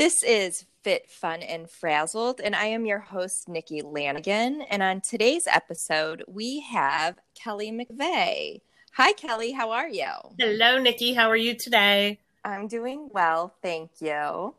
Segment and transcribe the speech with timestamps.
[0.00, 4.62] This is Fit, Fun, and Frazzled, and I am your host, Nikki Lanigan.
[4.62, 8.62] And on today's episode, we have Kelly McVeigh.
[8.94, 9.52] Hi, Kelly.
[9.52, 10.08] How are you?
[10.38, 11.12] Hello, Nikki.
[11.12, 12.18] How are you today?
[12.46, 14.54] I'm doing well, thank you.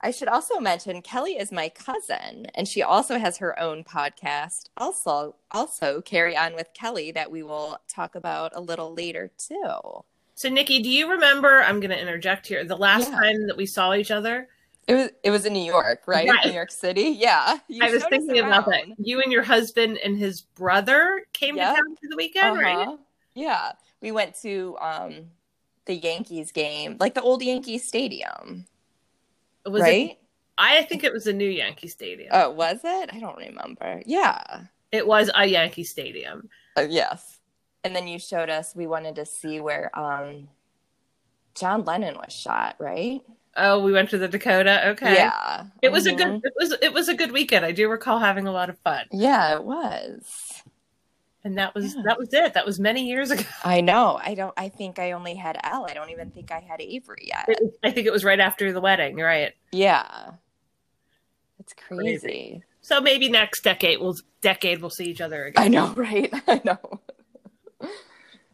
[0.00, 4.70] I should also mention Kelly is my cousin, and she also has her own podcast.
[4.78, 10.04] Also, also carry on with Kelly that we will talk about a little later too.
[10.36, 11.62] So, Nikki, do you remember?
[11.62, 12.64] I'm going to interject here.
[12.64, 13.20] The last Yeah.
[13.20, 14.48] time that we saw each other,
[14.88, 16.28] It was it was in New York, right?
[16.28, 16.46] Right.
[16.46, 17.16] New York City.
[17.18, 17.58] Yeah.
[17.68, 18.84] You I was thinking about that.
[18.98, 21.76] You and your husband and his brother came Yep.
[21.76, 22.88] to town for the weekend, right?
[22.88, 22.96] Uh-huh.
[23.34, 23.72] Yeah.
[24.00, 25.26] We went to um
[25.86, 28.66] the Yankees game, like the old Yankee Stadium.
[29.64, 30.10] Was right?
[30.10, 30.18] it?
[30.58, 32.28] I think it was a new Yankee Stadium.
[32.32, 33.10] Oh, was it?
[33.12, 34.02] I don't remember.
[34.06, 34.62] Yeah.
[34.92, 36.48] it was a Yankee Stadium.
[36.76, 37.38] Uh, yes.
[37.84, 40.48] And then you showed us we wanted to see where um
[41.54, 43.20] John Lennon was shot, right?
[43.60, 44.88] Oh, we went to the Dakota.
[44.90, 45.14] Okay.
[45.14, 45.64] Yeah.
[45.82, 46.16] It was a Mhm.
[46.16, 46.40] good.
[46.44, 46.72] It was.
[46.82, 47.64] It was a good weekend.
[47.64, 50.62] I do recall having a lot of fun, Yeah, it was.
[51.44, 52.02] and that was Yeah.
[52.06, 52.54] that was it.
[52.54, 53.44] That was many years ago.
[53.64, 54.18] I know.
[54.22, 55.86] I don't I think I only had Elle.
[55.88, 57.44] I don't even think I had Avery yet.
[57.48, 59.16] It I think it was right after the wedding.
[59.16, 59.52] Right.
[59.72, 60.32] Yeah.
[61.58, 62.02] It's Crazy.
[62.18, 62.62] crazy.
[62.82, 65.62] So maybe next decade we'll decade we'll see each other again.
[65.64, 66.32] I know, right?
[66.48, 67.00] I know.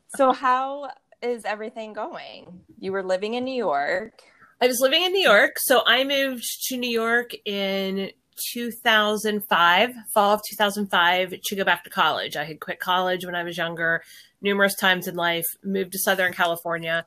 [0.09, 0.91] so how
[1.23, 2.61] is everything going?
[2.79, 4.23] You were living in New York.
[4.59, 8.11] I was living in New York, so I moved to New York in
[8.55, 12.37] 2005, fall of 2005, to go back to college.
[12.37, 14.03] I had quit college when I was younger,
[14.41, 17.05] numerous times in life, moved to Southern California,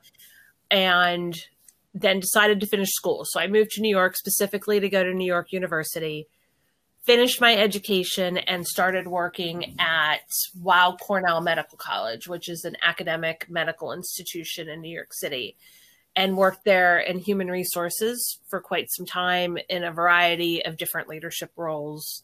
[0.70, 1.36] and
[1.92, 3.24] then decided to finish school.
[3.24, 6.28] So I moved to New York specifically to go to New York University,
[7.02, 10.20] finished my education, and started working at
[10.54, 15.56] Weill Cornell Medical College, which is an academic medical institution in New York City
[16.16, 21.08] and worked there in human resources for quite some time in a variety of different
[21.08, 22.22] leadership roles.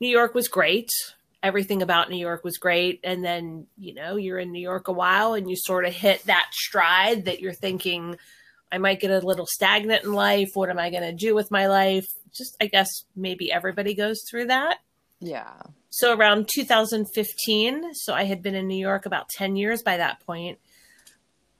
[0.00, 0.90] New York was great.
[1.42, 3.00] Everything about New York was great.
[3.04, 6.22] And then, you know, you're in New York a while and you sort of hit
[6.24, 8.16] that stride that you're thinking,
[8.70, 10.50] I might get a little stagnant in life.
[10.54, 12.06] What am I going to do with my life?
[12.32, 14.78] Just, I guess maybe everybody goes through that.
[15.20, 15.54] Yeah.
[15.90, 20.20] So around 2015, so I had been in New York about 10 years by that
[20.26, 20.58] point.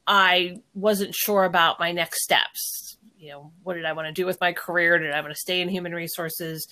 [0.06, 2.96] I wasn't sure about my next steps.
[3.18, 4.98] You know, what did I want to do with my career?
[4.98, 6.66] Did I want to stay in human resources?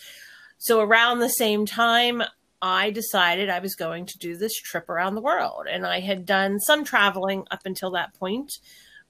[0.59, 2.23] So around the same time,
[2.63, 5.67] I decided I was going to do this trip around the world.
[5.71, 8.53] And I had done some traveling up until that point,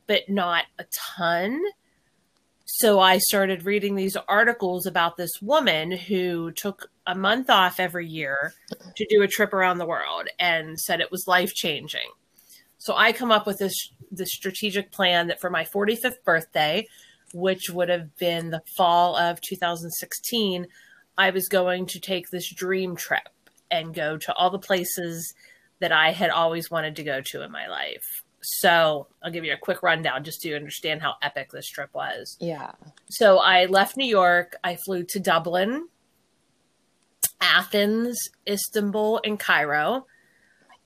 [0.06, 0.84] but not a
[1.16, 1.62] ton.
[2.64, 8.08] So I started reading these articles about this woman who took a month off every
[8.08, 8.54] year
[8.96, 12.08] to do a trip around the world and said it was life changing.
[12.84, 13.74] So I come up with this
[14.12, 16.86] this strategic plan that for my 45th birthday,
[17.32, 20.66] which would have been the fall of 2016,
[21.16, 23.30] I was going to take this dream trip
[23.70, 25.32] and go to all the places
[25.80, 28.22] that I had always wanted to go to in my life.
[28.42, 31.88] So I'll give you a quick rundown just so you understand how epic this trip
[31.94, 32.36] was.
[32.38, 32.72] Yeah.
[33.08, 34.56] So I left New York.
[34.62, 35.88] I flew to Dublin,
[37.40, 40.04] Athens, Istanbul, and Cairo.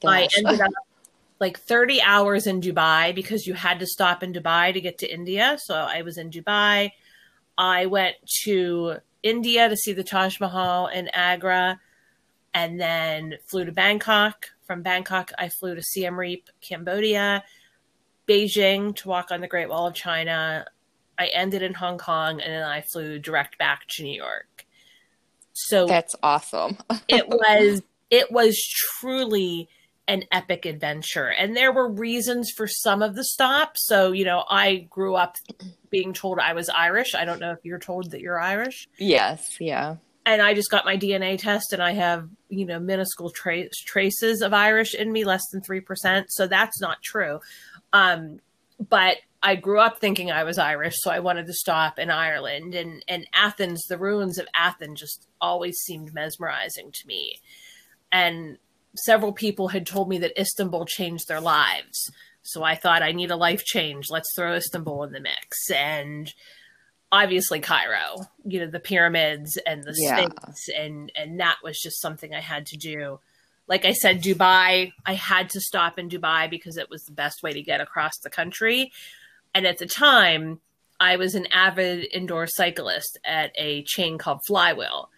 [0.05, 0.71] Oh I ended up
[1.41, 5.13] like 30 hours in Dubai because you had to stop in Dubai to get to
[5.13, 5.57] India.
[5.63, 6.93] So I was in Dubai.
[7.57, 11.81] I went to India to see the Taj Mahal in Agra
[12.55, 14.51] and then flew to Bangkok.
[14.67, 17.43] From Bangkok, I flew to Siem Reap, Cambodia,
[18.29, 20.67] Beijing to walk on the Great Wall of China.
[21.19, 24.67] I ended in Hong Kong and then I flew direct back to New York.
[25.53, 26.79] So That's awesome.
[27.09, 29.69] it was it was truly
[30.09, 31.29] an epic adventure.
[31.29, 33.87] And there were reasons for some of the stops.
[33.87, 35.37] So you know i grew up
[35.91, 37.15] being told i was irish.
[37.15, 38.89] I don't know if you're told that you're irish.
[38.99, 39.57] Yes.
[39.61, 39.97] Yeah.
[40.27, 44.43] and i just got my dna test and i have you know minuscule tra- traces
[44.43, 47.39] of irish in me less than 3% so that's not true.
[47.93, 48.41] Um,
[48.97, 52.75] but i grew up thinking i was irish so i wanted to stop in ireland.
[52.75, 57.37] And and athens the ruins of athens just always seemed mesmerizing to me.
[58.11, 58.59] And
[59.05, 62.11] several people had told me that istanbul changed their lives
[62.43, 66.33] so i thought i need a life change let's throw istanbul in the mix and
[67.11, 70.17] obviously Cairo, you know, the pyramids and the Yeah.
[70.17, 73.19] Sphinx, and and that was just something I had to do.
[73.67, 77.43] Like I said, Dubai, I had to stop in Dubai because it was the best
[77.43, 78.93] way to get across the country.
[79.55, 80.61] And at the time,
[81.01, 85.11] I was an avid indoor cyclist at a chain called Flywheel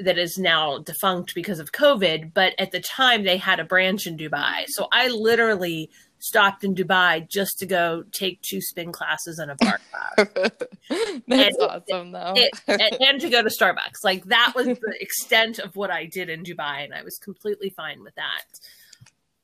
[0.00, 2.32] that is now defunct because of COVID.
[2.34, 4.64] But at the time, they had a branch in Dubai.
[4.68, 9.56] So I literally stopped in Dubai just to go take two spin classes and a
[9.56, 10.50] bar class.
[11.26, 12.34] That's and awesome, though.
[12.36, 12.60] It,
[13.00, 14.04] and to go to Starbucks.
[14.04, 17.70] Like that was the extent of what I did in Dubai, and I was completely
[17.70, 18.44] fine with that.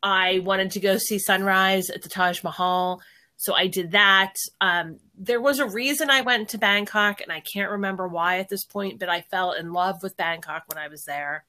[0.02, 3.00] I wanted to go see sunrise at the Taj Mahal.
[3.38, 4.34] So I did that.
[4.60, 8.48] Um, there was a reason I went to Bangkok, and I can't remember why at
[8.48, 11.44] this point, but I fell in love with Bangkok when I was there.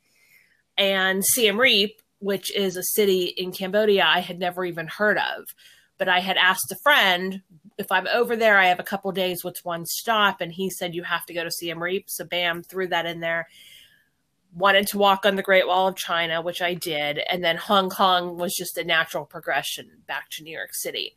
[0.78, 5.44] And Siem Reap, which is a city in Cambodia I had never even heard of,
[5.98, 7.42] but I had asked a friend
[7.78, 9.44] if I'm over there, I have a couple days.
[9.44, 10.42] What's one stop?
[10.42, 12.06] And he said you have to go to Siem Reap.
[12.08, 13.48] So bam, threw that in there.
[14.52, 17.92] Wanted to walk on the Great Wall of China, which I did, and then Hong
[17.92, 21.14] Kong was just a natural progression back to New York City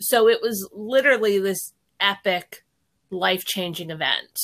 [0.00, 2.64] so it was literally this epic
[3.10, 4.38] life changing event.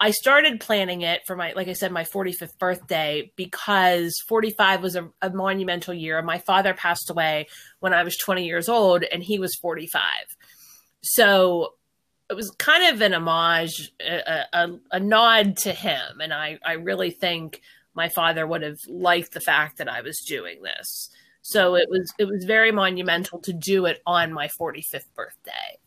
[0.00, 4.96] I started planning it for my, like I said, my 45th birthday because 45 was
[4.96, 6.20] a, a, monumental year.
[6.22, 7.46] My father passed away
[7.78, 10.02] when I was 20 years old and he was 45.
[11.02, 11.74] So
[12.28, 16.20] it was kind of an homage, a, a, a nod to him.
[16.20, 17.60] And I, I really think
[17.94, 21.10] my father would have liked the fact that I was doing this.
[21.42, 25.78] So it was it was very monumental to do it on my 45th birthday.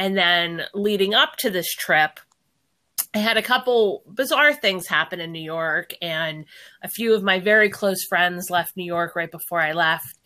[0.00, 2.20] And then leading up to this trip,
[3.14, 6.46] I had a couple bizarre things happen in New York, and
[6.82, 10.18] a few of my very close friends left New York right before I left.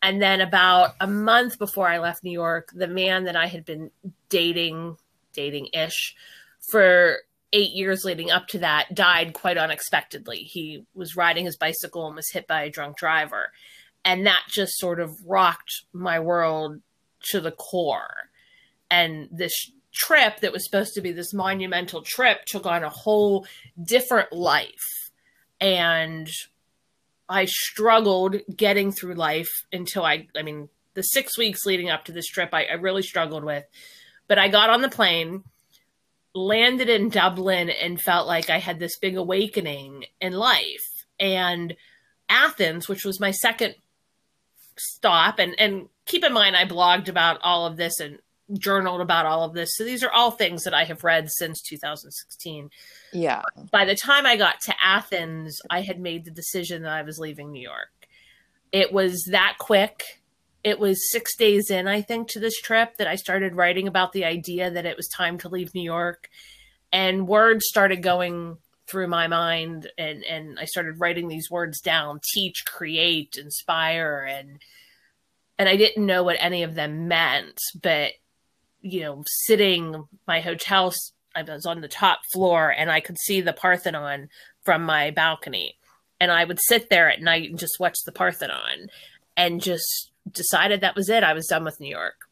[0.00, 3.66] And then about a month before I left New York, the man that I had
[3.66, 3.90] been
[4.30, 4.96] dating,
[5.34, 6.14] dating ish,
[6.70, 7.18] for
[7.52, 10.38] eight years leading up to that died quite unexpectedly.
[10.38, 13.50] He was riding his bicycle and was hit by a drunk driver
[14.04, 16.80] and that just sort of rocked my world
[17.30, 18.30] to the core
[18.90, 23.46] and this trip that was supposed to be this monumental trip took on a whole
[23.82, 25.10] different life.
[25.60, 26.28] And
[27.28, 32.12] i struggled getting through life until i i mean the six weeks leading up to
[32.12, 33.64] this trip I, I really struggled with.
[34.28, 35.44] But i got on the plane
[36.34, 41.04] landed in dublin and felt like i had this big awakening in life.
[41.20, 41.76] And
[42.28, 43.74] athens which was my second
[44.78, 48.18] stop and and keep in mind I blogged about all of this and
[48.56, 49.70] journaled about all of this.
[49.74, 52.70] So these are all things that I have read since 2016.
[53.12, 53.42] Yeah.
[53.70, 57.18] By the time I got to Athens, I had made the decision that I was
[57.18, 57.90] leaving New York.
[58.72, 60.02] It was that quick.
[60.64, 64.12] It was 6 days in I think to this trip that I started writing about
[64.12, 66.28] the idea that it was time to leave New York
[66.92, 72.20] and words started going through my mind and and I started writing these words down
[72.32, 74.60] teach create inspire and
[75.58, 78.12] and I didn't know what any of them meant but
[78.80, 80.92] you know sitting my hotel
[81.34, 84.28] I was on the top floor and I could see the Parthenon
[84.64, 85.76] from my balcony
[86.20, 88.88] and I would sit there at night and just watch the Parthenon
[89.36, 92.28] and just decided that was it I was done with New York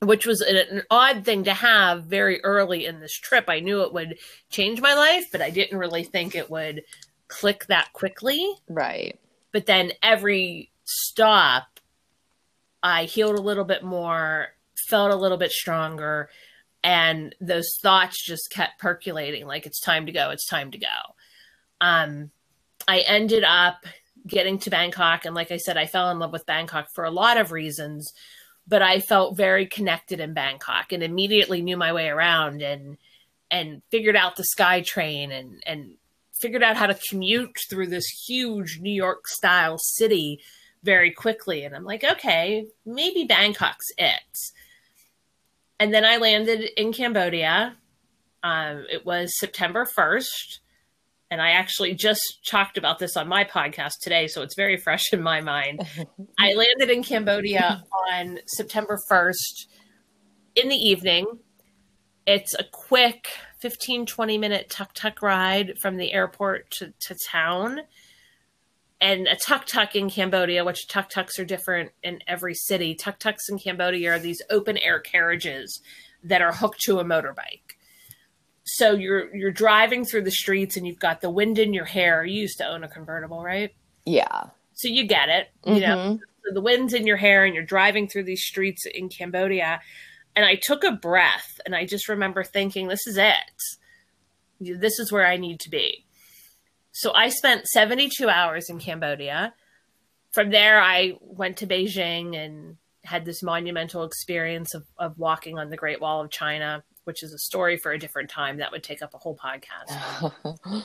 [0.00, 3.44] which was an, an, odd thing to have very early in this trip.
[3.48, 4.18] I knew it would
[4.50, 6.82] change my life, but I didn't really think it would
[7.28, 8.54] click that quickly.
[8.68, 9.18] Right.
[9.52, 11.80] But then every stop,
[12.82, 14.48] I healed a little bit more,
[14.88, 16.30] felt a little bit stronger,
[16.82, 20.86] and those thoughts just kept percolating like it's time to go, it's time to go.
[21.80, 22.30] Um,
[22.86, 23.84] I ended up
[24.26, 27.10] getting to Bangkok, and like I said, I fell in love with Bangkok for a
[27.10, 28.12] lot of reasons
[28.66, 32.96] but I felt very connected in Bangkok and immediately knew my way around and
[33.50, 35.94] and figured out the SkyTrain and and
[36.40, 40.40] figured out how to commute through this huge New York style city
[40.82, 41.64] very quickly.
[41.64, 44.38] And I'm like, okay, maybe Bangkok's it.
[45.84, 47.76] And then I landed in Cambodia.
[48.42, 50.60] Um, it was September 1st
[51.30, 55.12] and I actually just talked about this on my podcast today, so it's very fresh
[55.12, 55.86] in my mind.
[56.38, 59.66] I landed in Cambodia on September 1st
[60.54, 61.26] in the evening.
[62.26, 63.28] It's a quick
[63.60, 67.80] 15, 20 minute tuk tuk ride from the airport to, to town.
[69.04, 72.94] And a tuk tuk in Cambodia, which tuk tuks are different in every city.
[72.94, 75.80] Tuk tuks in Cambodia are these open air carriages
[76.22, 77.74] that are hooked to a motorbike
[78.64, 82.24] so you're you're driving through the streets and you've got the wind in your hair.
[82.24, 83.74] You used to own a convertible, right?
[84.06, 84.44] Yeah.
[84.72, 85.48] So you get it.
[85.64, 85.80] You mm-hmm.
[85.80, 89.80] know, so the wind's in your hair and you're driving through these streets in Cambodia.
[90.34, 93.36] And I took a breath and I just remember thinking, this is it.
[94.60, 96.04] This is where I need to be.
[96.94, 99.52] So I spent 72 hours in Cambodia.
[100.32, 105.68] From there, I went to Beijing and had this monumental experience of, of walking on
[105.68, 108.58] the Great Wall of China which is a story for a different time.
[108.58, 110.32] That would take up a whole podcast.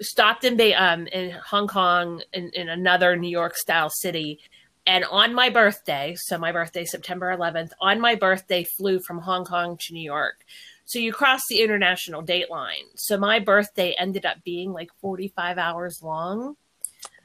[0.00, 4.40] Stopped in Bay, um, in Hong Kong, in, in another New York style city,
[4.86, 9.44] And on my birthday, so my birthday, September 11th, on my birthday, flew from Hong
[9.44, 10.44] Kong to New York.
[10.92, 12.84] So you cross the international date line.
[12.96, 16.56] So my birthday ended up being like 45 hours long.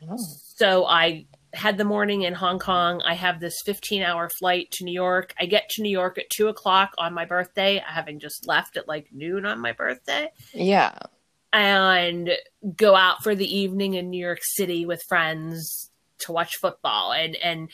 [0.09, 0.15] Oh.
[0.55, 3.01] So I had the morning in Hong Kong.
[3.03, 5.33] I have this 15 hour flight to New York.
[5.37, 8.87] I get to New York at two o'clock on my birthday, having just left at
[8.87, 10.29] like noon on my birthday.
[10.53, 10.97] Yeah.
[11.51, 12.29] And
[12.77, 17.35] go out for the evening in New York City with friends to watch football and,
[17.35, 17.67] and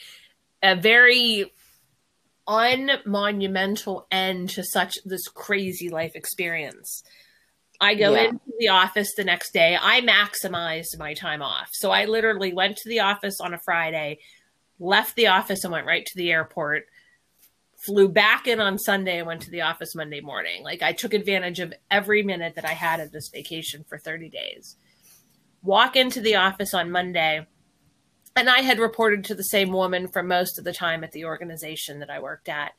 [0.63, 1.51] a very
[2.47, 7.03] unmonumental end to such this crazy life experience.
[7.79, 8.23] I go yeah.
[8.23, 9.77] into the office the next day.
[9.79, 11.69] I maximized my time off.
[11.73, 14.19] So I literally went to the office on a Friday,
[14.79, 16.85] left the office and went right to the airport,
[17.85, 20.63] flew back in on Sunday and went to the office Monday morning.
[20.63, 24.29] Like I took advantage of every minute that I had of this vacation for 30
[24.29, 24.77] days.
[25.61, 27.45] Walk into the office on Monday,
[28.35, 31.25] and I had reported to the same woman for most of the time at the
[31.25, 32.73] organization that I worked at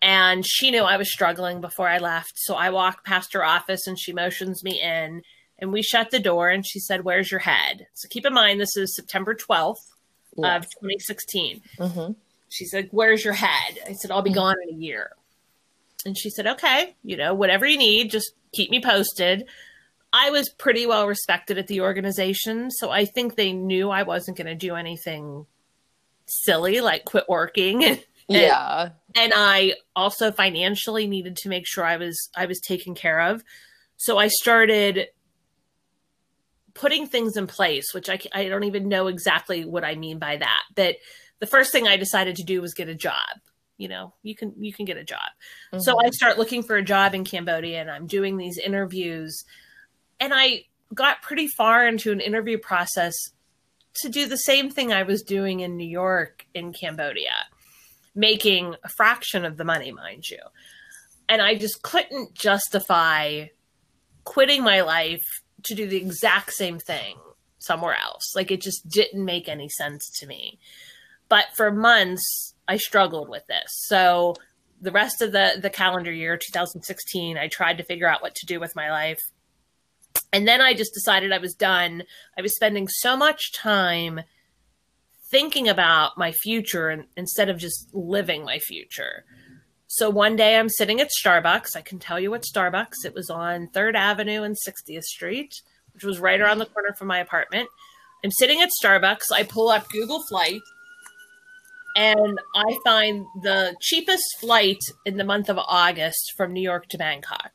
[0.00, 2.32] and she knew I was struggling before I left.
[2.36, 5.22] So I walked past her office and she motions me in
[5.58, 7.86] and we shut the door and she said, Where's your head?
[7.94, 9.76] So keep in mind, this is September 12th
[10.36, 10.56] yes.
[10.56, 11.62] of 2016.
[11.78, 12.12] Mm-hmm.
[12.48, 13.78] She said, Where's your head?
[13.86, 14.38] I said, I'll be mm-hmm.
[14.38, 15.10] gone in a year.
[16.06, 19.46] And she said, Okay, you know, whatever you need, just keep me posted.
[20.18, 22.72] I was pretty well respected at the organization.
[22.72, 25.46] So I think they knew I wasn't going to do anything
[26.26, 28.90] silly like quit working and yeah.
[29.14, 33.42] And I also financially needed to make sure I was I was taken care of.
[33.96, 35.06] So I started
[36.74, 40.36] putting things in place, which I I don't even know exactly what I mean by
[40.36, 40.62] that.
[40.74, 40.96] But
[41.38, 43.40] the first thing I decided to do was get a job.
[43.78, 45.30] You know, you can you can get a job.
[45.72, 45.80] Mm-hmm.
[45.80, 49.44] So I start looking for a job in Cambodia and I'm doing these interviews
[50.20, 53.14] and I got pretty far into an interview process
[54.02, 57.46] to do the same thing I was doing in New York in Cambodia
[58.14, 60.38] making a fraction of the money, mind you.
[61.28, 63.46] And I just couldn't justify
[64.24, 65.22] quitting my life
[65.64, 67.16] to do the exact same thing
[67.58, 68.34] somewhere else.
[68.34, 70.58] Like it just didn't make any sense to me.
[71.28, 73.66] But for months, I struggled with this.
[73.86, 74.34] So
[74.80, 78.46] the rest of the the calendar year 2016 i tried to figure out what to
[78.46, 79.18] do with my life
[80.32, 82.02] and then i just decided i was done
[82.36, 84.20] i was spending so much time
[85.30, 89.24] thinking about my future instead of just living my future.
[89.86, 91.76] So one day I'm sitting at Starbucks.
[91.76, 93.04] I can tell you what Starbucks.
[93.04, 95.52] It was on 3rd Avenue and 60th Street,
[95.92, 97.68] which was right around the corner from my apartment.
[98.24, 99.32] I'm sitting at Starbucks.
[99.32, 100.60] I pull up Google Flight
[101.96, 106.98] and I find the cheapest flight in the month of August from New York to
[106.98, 107.52] Bangkok.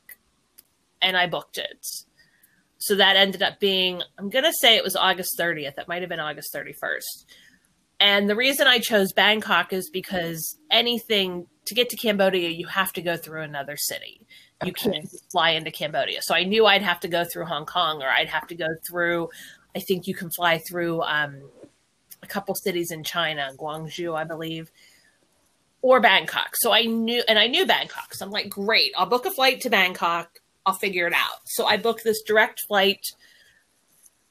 [1.00, 1.86] And I booked it.
[2.84, 5.78] So that ended up being, I'm going to say it was August 30th.
[5.78, 7.24] It might have been August 31st.
[7.98, 12.92] And the reason I chose Bangkok is because anything to get to Cambodia, you have
[12.92, 14.26] to go through another city.
[14.62, 14.90] You okay.
[14.90, 16.20] can't fly into Cambodia.
[16.20, 18.68] So I knew I'd have to go through Hong Kong or I'd have to go
[18.86, 19.30] through,
[19.74, 21.40] I think you can fly through um,
[22.22, 24.70] a couple cities in China, Guangzhou, I believe,
[25.80, 26.50] or Bangkok.
[26.56, 28.12] So I knew, and I knew Bangkok.
[28.12, 30.28] So I'm like, great, I'll book a flight to Bangkok.
[30.66, 31.40] I'll figure it out.
[31.46, 33.00] So I booked this direct flight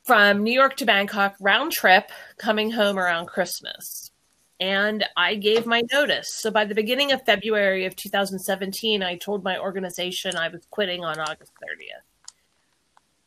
[0.03, 4.11] from New York to Bangkok round trip, coming home around Christmas.
[4.59, 6.27] And I gave my notice.
[6.39, 11.03] So by the beginning of February of 2017, I told my organization I was quitting
[11.03, 12.03] on August 30th.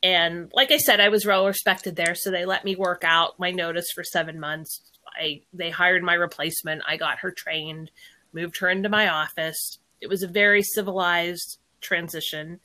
[0.03, 3.39] And like I said, I was well respected there, so they let me work out
[3.39, 4.81] my notice for seven months.
[5.19, 6.83] I they hired my replacement.
[6.87, 7.91] I got her trained,
[8.33, 9.79] moved her into my office.
[10.01, 12.61] It was a very civilized transition.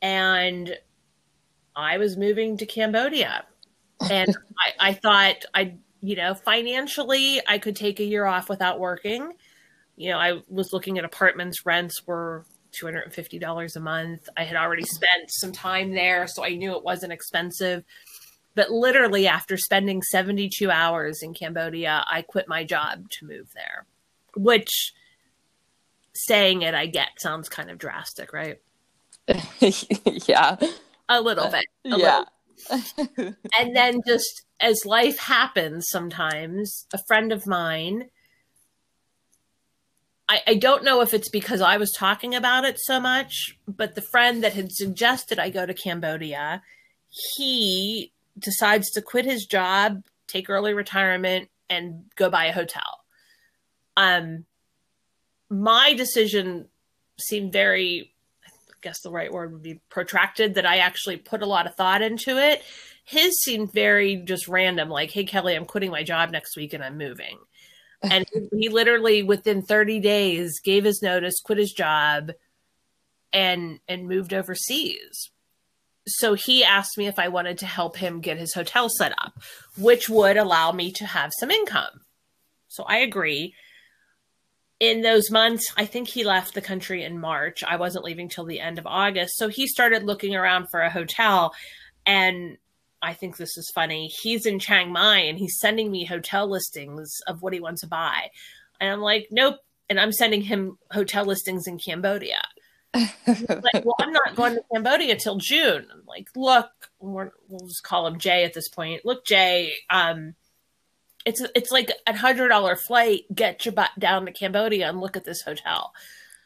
[0.00, 0.76] And
[1.74, 3.44] I was moving to Cambodia.
[4.10, 4.34] And
[4.80, 9.32] I, I thought I, you know, financially, I could take a year off without working.
[9.96, 14.28] You know, I was looking at apartments, rents were $250 a month.
[14.36, 17.84] I had already spent some time there, so I knew it wasn't expensive.
[18.54, 23.86] But literally, after spending 72 hours in Cambodia, I quit my job to move there,
[24.36, 24.92] which
[26.14, 28.60] saying it, I get, sounds kind of drastic, right?
[30.28, 30.56] yeah
[31.08, 31.66] a little bit.
[31.84, 32.24] A yeah.
[32.70, 33.34] Little.
[33.58, 38.10] and then just as life happens sometimes, a friend of mine,
[40.28, 43.94] I, I don't know if it's because I was talking about it so much, but
[43.94, 46.62] the friend that had suggested I go to Cambodia,
[47.36, 53.04] he decides to quit his job, take early retirement, and go buy a hotel.
[53.96, 54.44] Um,
[55.48, 56.68] my decision
[57.18, 58.12] seemed very
[58.80, 62.02] guess the right word would be protracted, that I actually put a lot of thought
[62.02, 62.62] into it.
[63.04, 66.84] His seemed very just random, like, hey, Kelly, I'm quitting my job next week and
[66.84, 67.38] I'm moving.
[68.00, 72.30] And he literally, within 30 days, gave his notice, quit his job,
[73.32, 75.30] and and moved overseas.
[76.06, 79.32] So he asked me if I wanted to help him get his hotel set up,
[79.76, 82.02] which would allow me to have some income.
[82.68, 83.54] So I agree.
[84.80, 87.64] In those months, I think he left the country in March.
[87.66, 89.36] I wasn't leaving till the end of August.
[89.36, 91.52] So he started looking around for a hotel.
[92.06, 92.58] And
[93.02, 94.08] I think this is funny.
[94.22, 97.88] He's in Chiang Mai and he's sending me hotel listings of what he wants to
[97.88, 98.28] buy.
[98.80, 99.56] And I'm like, nope.
[99.90, 102.42] And I'm sending him hotel listings in Cambodia
[102.94, 105.86] like, well, I'm not going to Cambodia till June.
[105.92, 106.70] I'm like, look,
[107.00, 107.10] we
[107.48, 109.04] will just call him Jay at this point.
[109.04, 110.34] Look, Jay, um,
[111.28, 113.24] it's it's like a hundred dollar flight.
[113.34, 115.92] Get your butt down to Cambodia and look at this hotel.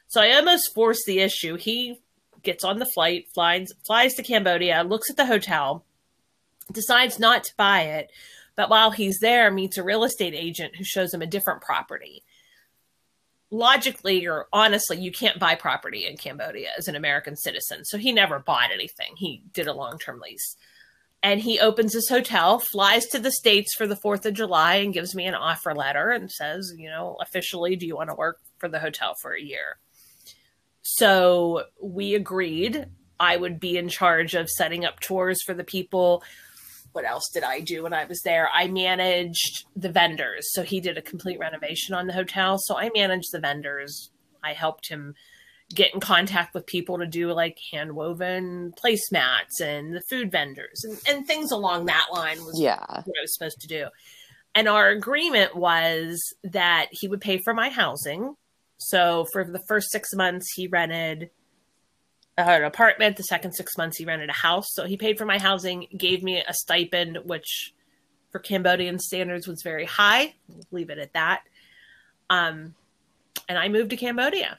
[0.09, 1.57] So I almost forced the issue.
[1.57, 2.01] He
[2.43, 5.85] gets on the flight, flies flies to Cambodia, looks at the hotel,
[6.71, 8.11] decides not to buy it,
[8.57, 12.23] but while he's there, meets a real estate agent who shows him a different property
[13.53, 17.85] logically or honestly, you can't buy property in Cambodia as an American citizen.
[17.85, 19.15] So he never bought anything.
[19.17, 20.57] He did a long term lease.
[21.23, 24.93] And he opens his hotel, flies to the States for the 4th of July, and
[24.93, 28.38] gives me an offer letter and says, you know, officially, do you want to work
[28.59, 29.79] for the hotel for a year?
[30.83, 32.87] So we agreed
[33.21, 36.25] I would be in charge of setting up tours for the people
[36.93, 38.49] what else did I do when I was there?
[38.52, 40.52] I managed the vendors.
[40.52, 42.59] So he did a complete renovation on the hotel.
[42.59, 44.11] So I managed the vendors.
[44.43, 45.14] I helped him
[45.75, 50.85] get in contact with people to do like hand woven placemats and the food vendors
[50.85, 52.79] and, and things along that line was yeah.
[52.79, 53.87] what I was supposed to do.
[54.55, 58.35] And our agreement was that he would pay for my housing.
[58.79, 61.31] So for the first six months, he rented
[62.37, 63.17] an apartment.
[63.17, 64.67] The second six months, he rented a house.
[64.73, 67.73] So he paid for my housing, gave me a stipend, which
[68.31, 70.35] for Cambodian standards was very high.
[70.71, 71.43] leave it at that.
[72.28, 72.75] Um,
[73.49, 74.58] and I moved to Cambodia.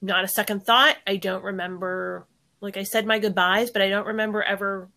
[0.00, 0.96] Not a second thought.
[1.06, 2.26] I don't remember,
[2.60, 4.88] like I said my goodbyes, but I don't remember ever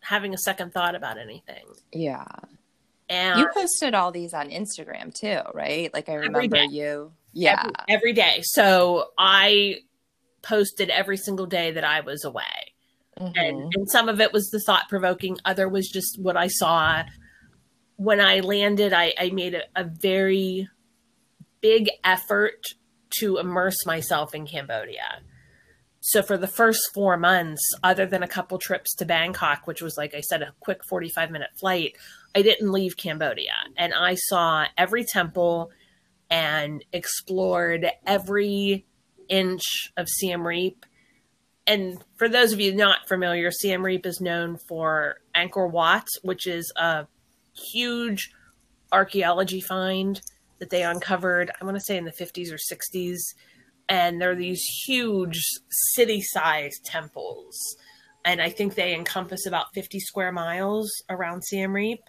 [0.00, 1.66] having a second thought about anything.
[1.92, 2.24] Yeah.
[3.08, 5.92] And you posted all these on Instagram too, right?
[5.92, 7.12] Like I remember you.
[7.32, 7.60] Yeah.
[7.60, 8.40] Every, every day.
[8.42, 9.80] So I
[10.42, 12.44] posted every single day that I was away.
[13.18, 13.32] Mm-hmm.
[13.36, 17.02] And, and some of it was the thought provoking, other was just what I saw.
[17.96, 20.68] When I landed, I, I made a, a very
[21.60, 22.64] big effort
[23.18, 25.22] to immerse myself in Cambodia.
[26.00, 29.96] So for the first four months, other than a couple trips to Bangkok, which was
[29.98, 31.96] like I said, a quick 45 minute flight,
[32.34, 33.52] I didn't leave Cambodia.
[33.76, 35.70] And I saw every temple
[36.30, 38.86] and explored every
[39.28, 40.86] inch of Siem Reap.
[41.66, 46.46] And for those of you not familiar, Siem Reap is known for Angkor Wat, which
[46.46, 47.06] is a
[47.72, 48.30] huge
[48.90, 50.20] archaeology find
[50.60, 53.18] that they uncovered, I want to say in the 50s or 60s.
[53.88, 55.40] And they're these huge
[55.94, 57.58] city sized temples.
[58.24, 62.00] And I think they encompass about 50 square miles around Siem Reap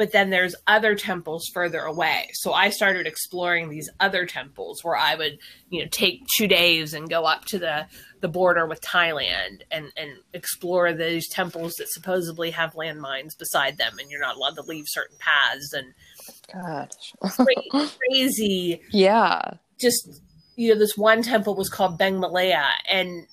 [0.00, 2.30] but then there's other temples further away.
[2.32, 5.38] So I started exploring these other temples where I would,
[5.68, 7.86] you know, take two days and go up to the
[8.22, 13.98] the border with Thailand and and explore these temples that supposedly have landmines beside them,
[13.98, 15.92] and you're not allowed to leave certain paths and
[16.52, 17.14] gosh,
[18.10, 19.40] crazy, yeah.
[19.78, 20.20] Just
[20.56, 23.26] you know, this one temple was called Beng Malea, and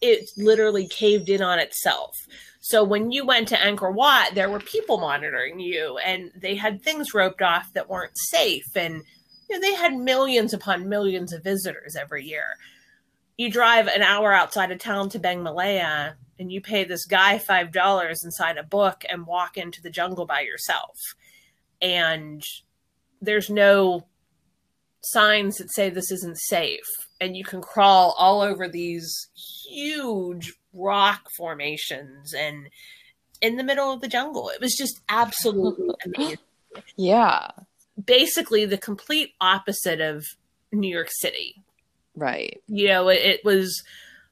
[0.00, 2.14] it literally caved in on itself.
[2.60, 6.82] So when you went to Angkor Wat, there were people monitoring you, and they had
[6.82, 9.02] things roped off that weren't safe, and
[9.48, 12.56] you know, they had millions upon millions of visitors every year.
[13.36, 17.38] You drive an hour outside of town to Beng Malea, and you pay this guy
[17.38, 20.96] five dollars inside a book and walk into the jungle by yourself,
[21.82, 22.42] and
[23.20, 24.06] there's no
[25.02, 26.86] signs that say this isn't safe,
[27.20, 29.28] and you can crawl all over these
[29.68, 32.68] huge rock formations and
[33.40, 34.48] in the middle of the jungle.
[34.48, 36.38] It was just absolutely amazing.
[36.96, 37.50] Yeah.
[38.02, 40.24] Basically, the complete opposite of
[40.70, 41.62] New York City.
[42.14, 42.62] Right.
[42.68, 43.82] You know, it, it was,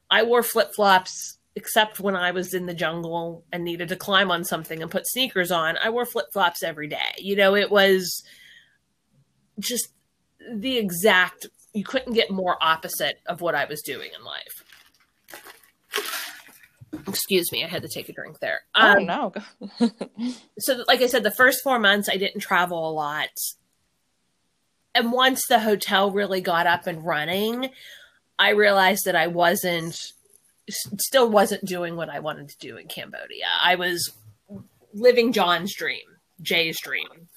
[0.09, 4.31] I wore flip flops except when I was in the jungle and needed to climb
[4.31, 5.77] on something and put sneakers on.
[5.83, 7.15] I wore flip flops every day.
[7.17, 8.23] You know, it was
[9.59, 9.89] just
[10.49, 14.63] the exact, you couldn't get more opposite of what I was doing in life.
[17.07, 18.61] Excuse me, I had to take a drink there.
[18.75, 19.33] Oh, um, oh
[19.79, 19.89] no.
[20.59, 23.29] so, like I said, the first four months I didn't travel a lot.
[24.93, 27.69] And once the hotel really got up and running,
[28.37, 30.11] I realized that I wasn't,
[30.69, 33.47] still wasn't doing what I wanted to do in Cambodia.
[33.61, 34.11] I was
[34.93, 36.05] living John's dream,
[36.41, 37.27] Jay's dream.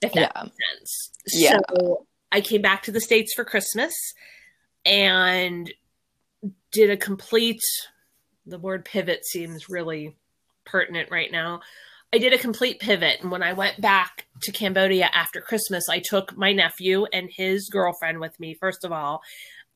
[0.00, 0.42] If that Yeah.
[0.42, 1.10] makes sense.
[1.32, 1.58] Yeah.
[1.76, 3.94] So I came back to the States for Christmas
[4.84, 5.72] and
[6.70, 7.60] did a complete
[8.48, 10.16] the word pivot seems really
[10.64, 11.60] pertinent right now.
[12.12, 13.20] I did a complete pivot.
[13.20, 17.68] And when I went back to Cambodia after Christmas, I took my nephew and his
[17.68, 19.20] girlfriend with me, first of all,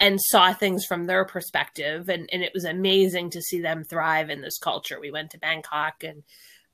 [0.02, 2.08] and saw things from their perspective.
[2.10, 4.98] And, and it was amazing to see them thrive in this culture.
[5.00, 6.24] We went to Bangkok and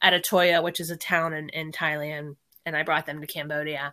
[0.02, 3.92] Ayutthaya, which is a town in, in Thailand, and I brought them to Cambodia.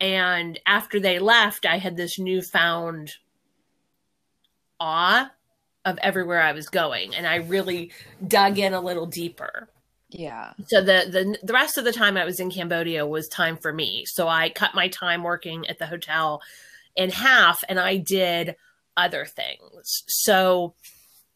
[0.00, 3.12] And after they left, I had this newfound
[4.80, 5.30] awe
[5.84, 7.14] of everywhere I was going.
[7.14, 7.90] And I really
[8.26, 9.68] dug in a little deeper
[10.10, 10.52] Yeah.
[10.66, 13.72] so the, the the rest of the time I was in Cambodia was time for
[13.72, 14.04] me.
[14.06, 16.42] So I cut my time working at the hotel
[16.96, 18.56] in half and I did
[18.96, 20.02] other things.
[20.08, 20.74] So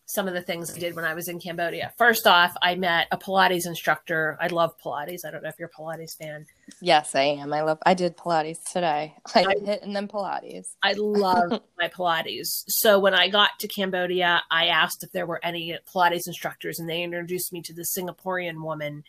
[0.08, 1.92] some of the things I did when I was in Cambodia.
[1.98, 4.38] First off, I met a Pilates instructor.
[4.40, 5.24] I love Pilates.
[5.26, 6.46] I don't know if you're a Pilates fan.
[6.80, 7.52] Yes, I am.
[7.52, 7.78] I love.
[7.84, 9.16] I did Pilates today.
[9.34, 10.68] I did HIIT and then Pilates.
[10.82, 12.64] I love my Pilates.
[12.68, 16.88] So when I got to Cambodia, I asked if there were any Pilates instructors, and
[16.88, 19.02] they introduced me to the Singaporean woman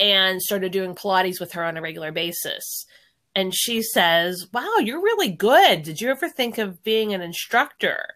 [0.00, 2.86] and started doing Pilates with her on a regular basis.
[3.34, 5.82] And she says, Wow, you're really good.
[5.82, 8.14] Did you ever think of being an instructor?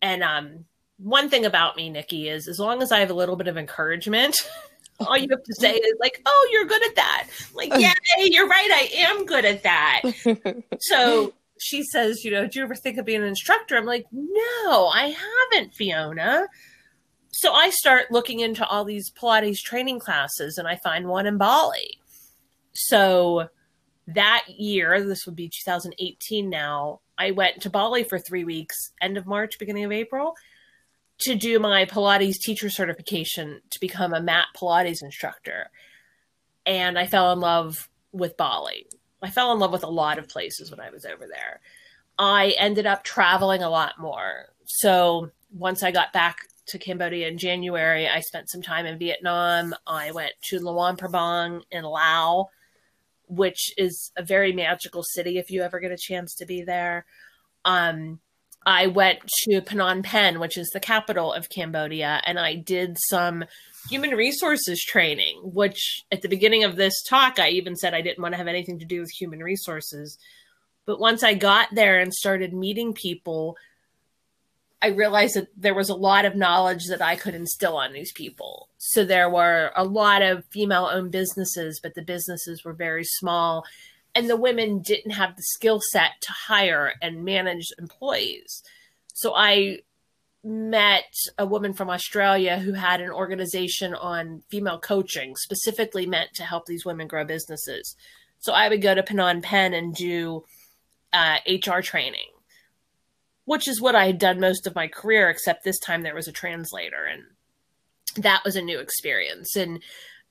[0.00, 0.64] And um,
[0.98, 3.56] one thing about me, Nikki, is as long as I have a little bit of
[3.56, 4.36] encouragement,
[5.00, 8.48] all you have to say is like, "Oh, you're good at that." Like, yeah, you're
[8.48, 8.70] right.
[8.70, 10.02] I am good at that.
[10.80, 13.76] So she says, you know, do you ever think of being an instructor?
[13.76, 15.14] I'm like, no, I
[15.52, 16.46] haven't, Fiona.
[17.32, 21.36] So I start looking into all these Pilates training classes and I find one in
[21.36, 21.98] Bali.
[22.72, 23.48] So
[24.14, 29.18] that year, this would be 2018 now, I went to Bali for three weeks, end
[29.18, 30.34] of March, beginning of April,
[31.20, 35.66] to do my Pilates teacher certification to become a mat Pilates instructor.
[36.64, 38.86] And I fell in love with Bali.
[39.20, 41.60] I fell in love with a lot of places when I was over there.
[42.18, 44.46] I ended up traveling a lot more.
[44.64, 49.74] So once I got back to Cambodia in January, I spent some time in Vietnam.
[49.86, 52.46] I went to Luang Prabang in Laos,
[53.28, 57.04] which is a very magical city if you ever get a chance to be there.
[57.64, 58.20] Um,
[58.66, 63.44] I went to Phnom Penh, which is the capital of Cambodia, and I did some
[63.88, 68.22] human resources training, which at the beginning of this talk, I even said I didn't
[68.22, 70.18] want to have anything to do with human resources.
[70.84, 73.56] But once I got there and started meeting people,
[74.80, 78.12] I realized that there was a lot of knowledge that I could instill on these
[78.12, 78.68] people.
[78.78, 83.64] So there were a lot of female owned businesses, but the businesses were very small.
[84.14, 88.62] And the women didn't have the skill set to hire and manage employees.
[89.14, 89.80] So I
[90.44, 96.44] met a woman from Australia who had an organization on female coaching, specifically meant to
[96.44, 97.96] help these women grow businesses.
[98.38, 100.44] So I would go to Phnom Penh and do
[101.12, 102.28] uh, HR training,
[103.48, 106.28] which is what I had done most of my career, except this time there was
[106.28, 107.22] a translator, and
[108.22, 109.56] that was a new experience.
[109.56, 109.82] And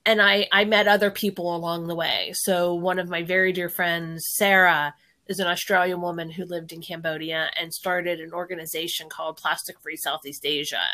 [0.05, 2.31] and I I met other people along the way.
[2.35, 4.93] So one of my very dear friends, Sarah,
[5.27, 9.97] is an Australian woman who lived in Cambodia and started an organization called Plastic Free
[9.97, 10.85] Southeast Asia,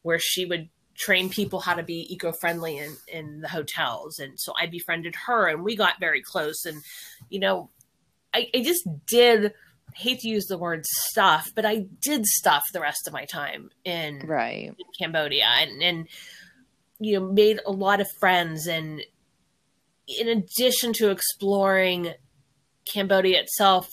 [0.00, 4.18] where she would train people how to be eco-friendly in, in the hotels.
[4.18, 6.64] And so I befriended her and we got very close.
[6.64, 6.82] And,
[7.28, 7.68] you know,
[8.34, 9.52] I, I just did
[9.94, 13.70] hate to use the word stuff, but I did stuff the rest of my time
[13.84, 14.68] in, Right.
[14.68, 16.08] in Cambodia and, and
[16.98, 19.02] you know made a lot of friends and
[20.06, 22.12] in addition to exploring
[22.92, 23.88] Cambodia itself,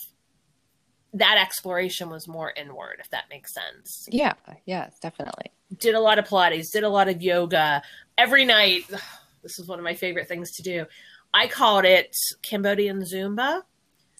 [1.14, 4.06] that exploration was more inward, if that makes sense.
[4.10, 4.34] Yeah.
[4.66, 5.52] Yes, definitely.
[5.78, 7.82] Did a lot of Pilates, did a lot of yoga
[8.16, 8.82] every night.
[9.40, 10.84] This is one of my favorite things to do.
[11.32, 13.62] I called it Cambodian Zumba.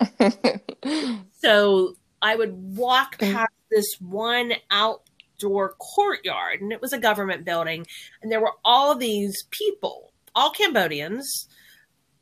[1.40, 3.32] So I would walk mm.
[3.32, 7.86] past this one outdoor courtyard, and it was a government building,
[8.20, 11.48] and there were all these people, all Cambodians.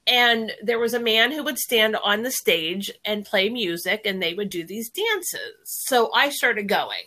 [0.09, 4.23] And there was a man who would stand on the stage and play music, and
[4.23, 5.57] they would do these dances.
[5.65, 7.07] So I started going.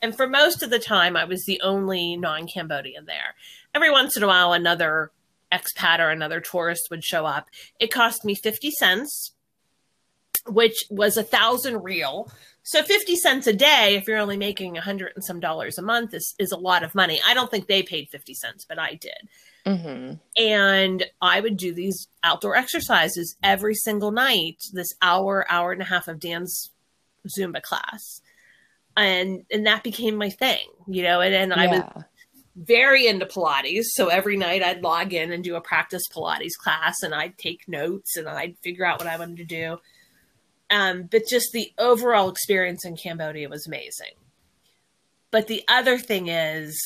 [0.00, 3.34] And for most of the time, I was the only non Cambodian there.
[3.74, 5.10] Every once in a while, another
[5.52, 7.48] expat or another tourist would show up.
[7.78, 9.32] It cost me 50 cents
[10.46, 12.30] which was a thousand riel.
[12.62, 15.82] So 50 cents a day, if you're only making a hundred and some dollars a
[15.82, 17.20] month, is, is a lot of money.
[17.26, 19.28] I don't think they paid 50 cents, but I did.
[19.66, 25.82] hmm And I would do these outdoor exercises every single night, this hour, hour and
[25.82, 26.70] a half of dance
[27.26, 28.20] Zumba class.
[28.96, 32.04] And and that became my thing, you know, and, and I was
[32.56, 33.84] very into Pilates.
[33.92, 37.68] So every night I'd log in and do a practice Pilates class and I'd take
[37.68, 39.78] notes and I'd figure out what I wanted to do.
[40.70, 44.14] Um, but just the overall experience in Cambodia was amazing.
[45.32, 46.80] But the other thing is,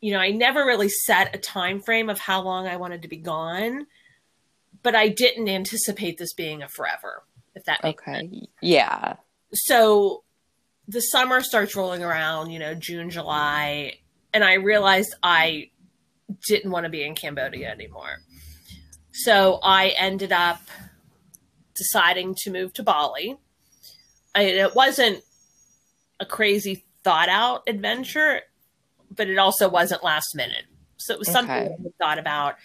[0.00, 3.08] you know, I never really set a time frame of how long I wanted to
[3.08, 3.86] be gone,
[4.82, 7.22] but I didn't anticipate this being a forever,
[7.54, 8.20] if that makes okay.
[8.20, 8.46] sense.
[8.60, 9.16] Yeah.
[9.52, 10.24] So
[10.86, 13.98] the summer starts rolling around, you know, June, July,
[14.32, 15.70] and I realized I
[16.46, 18.22] didn't want to be in Cambodia anymore.
[19.12, 20.60] So I ended up
[21.78, 23.36] deciding to move to Bali.
[24.34, 25.22] I, it wasn't
[26.20, 28.42] a crazy thought out adventure,
[29.14, 30.64] but it also wasn't last minute.
[30.98, 31.74] So it was something okay.
[31.74, 32.56] I thought about.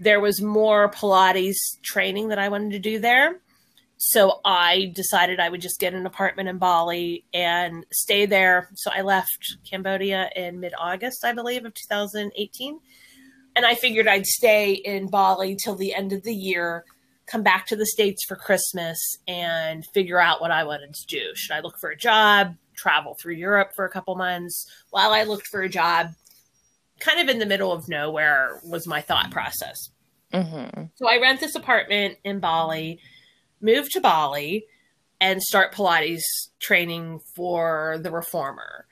[0.00, 3.40] There was more Pilates training that I wanted to do there.
[3.96, 8.68] So I decided I would just get an apartment in Bali and stay there.
[8.74, 12.80] So I left Cambodia in mid August, I believe, of 2018.
[13.56, 16.84] And I figured I'd stay in Bali till the end of the year,
[17.26, 21.32] come back to the States for Christmas, and figure out what I wanted to do.
[21.34, 25.24] Should I look for a job, travel through Europe for a couple months while I
[25.24, 26.08] looked for a job?
[27.00, 29.90] Kind of in the middle of nowhere was my thought process.
[30.32, 30.84] Mm-hmm.
[30.96, 33.00] So I rent this apartment in Bali
[33.64, 34.66] move to Bali
[35.20, 36.22] and start Pilates
[36.60, 38.86] training for the reformer.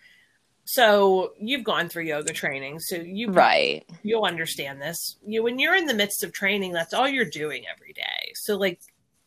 [0.73, 5.17] So you've gone through yoga training, so you right you'll understand this.
[5.27, 8.33] You when you're in the midst of training, that's all you're doing every day.
[8.35, 8.81] So like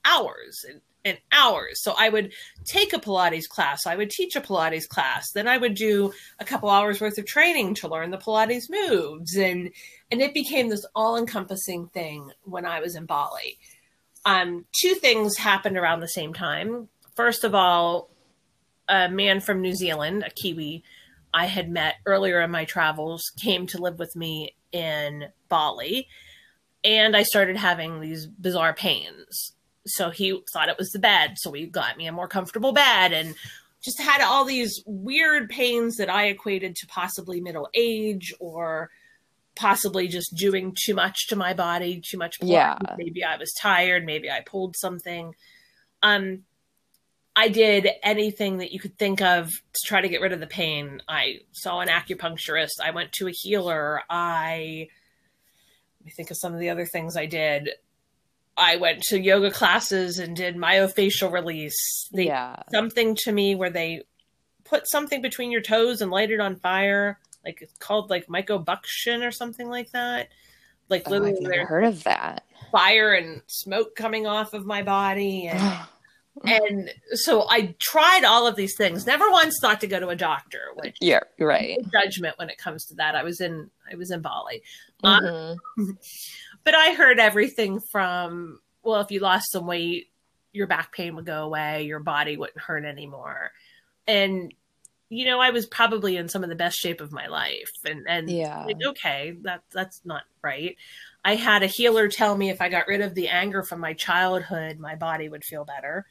[0.04, 1.84] hours and, and hours.
[1.84, 5.58] So I would take a Pilates class, I would teach a Pilates class, then I
[5.58, 9.72] would do a couple hours worth of training to learn the Pilates moves, and
[10.12, 13.60] and it became this all encompassing thing when I was in Bali
[14.26, 16.90] um, two things happened around the same time.
[17.16, 18.10] First of all,
[18.90, 20.84] a man from New Zealand, a Kiwi,
[21.36, 26.08] I had met earlier in my travels, came to live with me in Bali.
[26.86, 29.52] And I started having these bizarre pains.
[29.86, 31.34] So he thought it was the bed.
[31.36, 33.36] So we got me a more comfortable bed and
[33.84, 38.90] just had all these weird pains that I equated to possibly middle age or
[39.58, 42.52] possibly just doing too much to my body, too much blood.
[42.52, 42.96] Yeah.
[42.98, 45.34] Maybe I was tired, maybe I pulled something.
[46.02, 46.44] Um
[47.36, 50.48] I did anything that you could think of to try to get rid of the
[50.48, 51.02] pain.
[51.08, 54.88] I saw an acupuncturist, I went to a healer, I
[56.00, 57.72] let me think of some of the other things I did.
[58.58, 62.08] I went to yoga classes and did myofascial release.
[62.14, 62.56] They, yeah.
[62.72, 64.04] Something to me where they
[64.64, 69.26] put something between your toes and light it on fire like it's called like mycobuction
[69.26, 70.30] or something like that.
[70.90, 72.44] Like oh, literally, I've never heard of that.
[72.72, 75.60] Fire and smoke coming off of my body, and
[76.44, 79.06] and so I tried all of these things.
[79.06, 80.60] Never once thought to go to a doctor.
[80.76, 81.78] Which yeah, right.
[81.92, 83.16] judgment when it comes to that.
[83.16, 84.62] I was in I was in Bali,
[85.04, 85.82] mm-hmm.
[85.82, 85.98] um,
[86.64, 90.08] but I heard everything from well, if you lost some weight,
[90.52, 93.52] your back pain would go away, your body wouldn't hurt anymore,
[94.08, 94.54] and
[95.10, 97.72] you know, I was probably in some of the best shape of my life.
[97.86, 98.66] And and yeah.
[98.66, 100.76] Like, okay, that that's not right.
[101.24, 103.94] I had a healer tell me if I got rid of the anger from my
[103.94, 106.06] childhood, my body would feel better.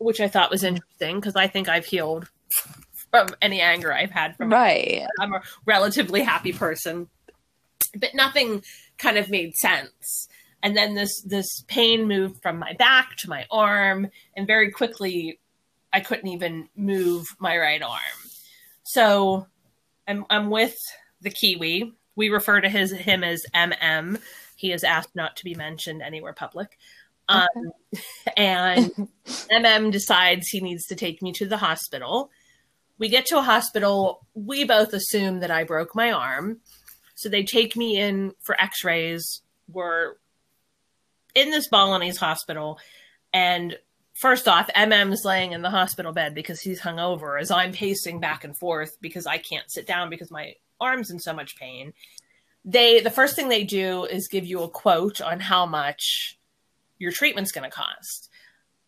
[0.00, 2.28] Which I thought was interesting because I think I've healed
[3.10, 5.06] from any anger I've had from right.
[5.18, 7.08] I'm a relatively happy person.
[7.94, 8.62] But nothing
[8.98, 10.28] kind of made sense.
[10.62, 15.38] And then this this pain moved from my back to my arm and very quickly
[15.92, 18.30] I couldn't even move my right arm.
[18.84, 19.46] So
[20.06, 20.76] I'm I'm with
[21.20, 21.92] the Kiwi.
[22.16, 24.20] We refer to his him as MM.
[24.56, 26.78] He is asked not to be mentioned anywhere public.
[27.30, 27.72] Um,
[28.36, 28.90] and
[29.26, 32.30] MM decides he needs to take me to the hospital.
[32.98, 34.26] We get to a hospital.
[34.34, 36.60] We both assume that I broke my arm.
[37.14, 39.42] So they take me in for x rays.
[39.68, 40.14] We're
[41.34, 42.78] in this Balinese hospital.
[43.32, 43.78] And
[44.20, 48.44] first off, MM's laying in the hospital bed because he's hungover as I'm pacing back
[48.44, 51.92] and forth because I can't sit down because my arm's in so much pain.
[52.64, 56.38] They the first thing they do is give you a quote on how much
[57.00, 58.30] your treatment's going to cost.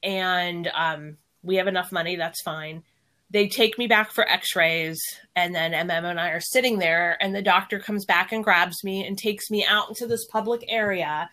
[0.04, 2.84] And um, we have enough money, that's fine.
[3.30, 5.00] They take me back for x-rays
[5.34, 8.84] and then MM and I are sitting there and the doctor comes back and grabs
[8.84, 11.28] me and takes me out into this public area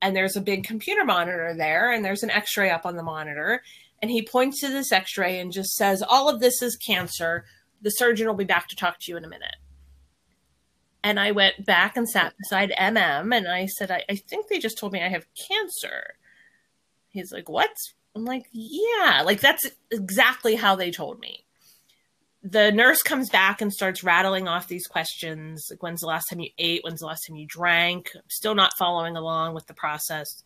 [0.00, 3.62] and there's a big computer monitor there and there's an x-ray up on the monitor
[4.00, 7.44] and he points to this x-ray and just says all of this is cancer
[7.80, 9.56] the surgeon will be back to talk to you in a minute
[11.02, 14.58] and i went back and sat beside mm and i said i, I think they
[14.58, 16.14] just told me i have cancer
[17.10, 17.70] he's like what?
[18.14, 19.22] I'm like yeah.
[19.24, 21.44] Like that's exactly how they told me.
[22.42, 26.40] The nurse comes back and starts rattling off these questions like when's the last time
[26.40, 26.82] you ate?
[26.84, 28.10] When's the last time you drank?
[28.14, 30.42] I'm still not following along with the process.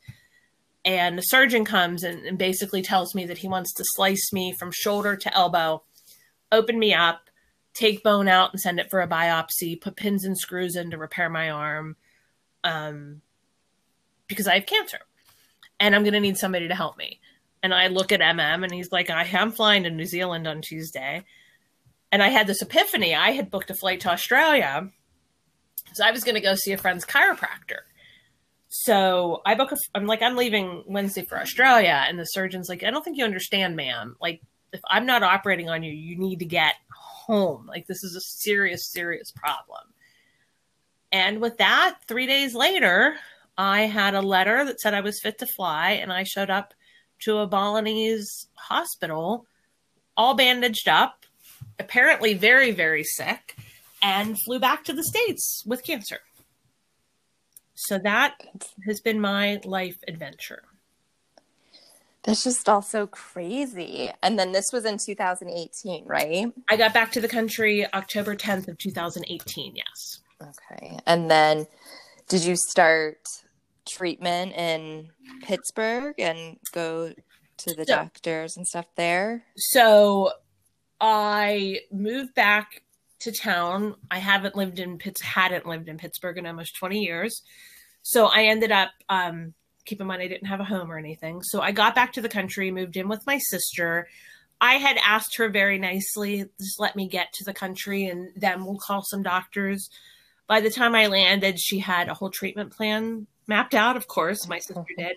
[0.85, 4.53] And the surgeon comes and, and, basically tells me that he wants to slice me
[4.53, 5.85] from shoulder to elbow
[6.53, 7.31] open me up
[7.75, 10.98] take bone out and send it for a biopsy put pins and screws in to
[10.98, 11.96] repair my arm
[12.62, 13.22] um,
[14.29, 15.01] because i have cancer
[15.83, 17.21] and i'm going to need somebody to help me
[17.62, 20.62] and i look at mm and he's like i am flying to new zealand on
[20.62, 21.23] tuesday
[22.12, 23.14] and I had this epiphany.
[23.14, 24.90] I had booked a flight to Australia.
[25.95, 27.81] So I was going to go see a friend's chiropractor.
[28.68, 32.05] So I book a, I'm like, I'm leaving Wednesday for Australia.
[32.07, 34.16] And the surgeon's like, I don't think you understand, ma'am.
[34.21, 34.42] Like,
[34.73, 37.66] if I'm not operating on you, you need to get home.
[37.66, 39.81] Like, this is a serious, serious problem.
[41.11, 43.16] And with that, three days later,
[43.57, 45.93] I had a letter that said I was fit to fly.
[45.93, 46.75] And I showed up
[47.21, 49.47] to a Balinese hospital,
[50.17, 51.25] all bandaged up,
[51.79, 53.57] apparently very, very sick,
[54.03, 56.21] and flew back to the States with cancer.
[57.75, 58.35] So that
[58.87, 60.62] has been my life adventure.
[62.23, 64.11] That's just all so crazy.
[64.23, 66.53] And then this was in 2018, right?
[66.69, 70.21] I got back to the country October 10th of 2018, yes.
[70.41, 70.99] Okay.
[71.07, 71.67] And then
[72.28, 73.18] did you start
[73.88, 75.11] treatment in
[75.42, 77.12] Pittsburgh and go
[77.58, 79.44] to the so, doctors and stuff there?
[79.56, 80.32] So
[81.00, 82.82] I moved back
[83.20, 83.94] to town.
[84.11, 87.42] I haven't lived in Pitts hadn't lived in Pittsburgh in almost 20 years.
[88.02, 89.54] So I ended up um
[89.85, 91.42] keep in mind I didn't have a home or anything.
[91.42, 94.08] So I got back to the country, moved in with my sister.
[94.61, 98.64] I had asked her very nicely, just let me get to the country and then
[98.64, 99.88] we'll call some doctors.
[100.46, 104.48] By the time I landed, she had a whole treatment plan mapped out, of course,
[104.48, 105.16] my sister did.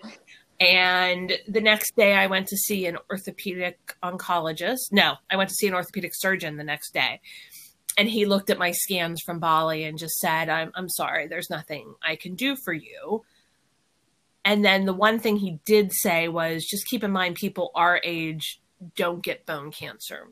[0.58, 4.90] And the next day, I went to see an orthopedic oncologist.
[4.90, 7.20] No, I went to see an orthopedic surgeon the next day.
[7.98, 11.50] And he looked at my scans from Bali and just said, I'm, I'm sorry, there's
[11.50, 13.24] nothing I can do for you.
[14.44, 18.00] And then the one thing he did say was just keep in mind people our
[18.04, 18.60] age
[18.94, 20.28] don't get bone cancer,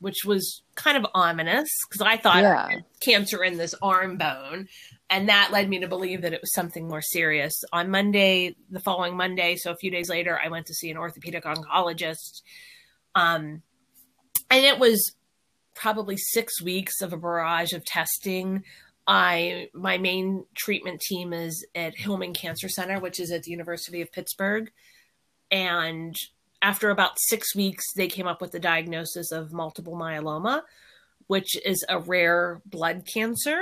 [0.00, 2.62] which was kind of ominous because I thought yeah.
[2.62, 4.68] I cancer in this arm bone
[5.10, 7.62] and that led me to believe that it was something more serious.
[7.72, 10.98] On Monday, the following Monday, so a few days later, I went to see an
[10.98, 12.42] orthopedic oncologist.
[13.14, 13.62] Um,
[14.50, 15.14] and it was
[15.74, 18.64] probably six weeks of a barrage of testing.
[19.06, 24.02] I my main treatment team is at Hillman Cancer Center, which is at the University
[24.02, 24.70] of Pittsburgh.
[25.50, 26.14] And
[26.62, 30.62] after about six weeks, they came up with the diagnosis of multiple myeloma,
[31.26, 33.60] which is a rare blood cancer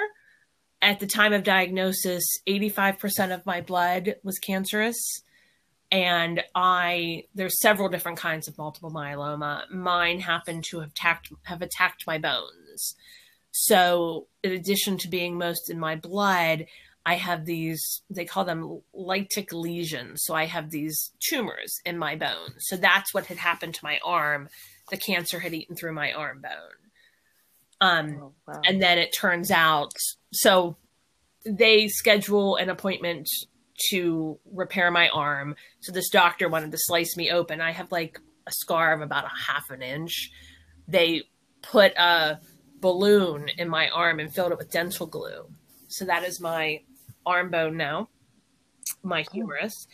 [0.82, 5.22] at the time of diagnosis, 85% of my blood was cancerous.
[5.90, 9.70] And I, there's several different kinds of multiple myeloma.
[9.70, 12.94] Mine happened to have attacked, have attacked my bones.
[13.52, 16.66] So, in addition to being most in my blood,
[17.07, 20.25] I have these, they call them lytic lesions.
[20.25, 22.66] So, I have these tumors in my bones.
[22.66, 24.49] So, that's what had happened to my arm.
[24.90, 26.87] The cancer had eaten through my arm bone.
[27.81, 28.61] Um, oh, wow.
[28.64, 29.92] And then it turns out,
[30.33, 30.77] so
[31.45, 33.29] they schedule an appointment
[33.90, 35.55] to repair my arm.
[35.81, 37.61] So this doctor wanted to slice me open.
[37.61, 40.31] I have like a scar of about a half an inch.
[40.88, 41.25] They
[41.62, 42.40] put a
[42.81, 45.47] balloon in my arm and filled it with dental glue.
[45.88, 46.81] So that is my
[47.26, 48.08] arm bone now,
[49.02, 49.86] my humerus.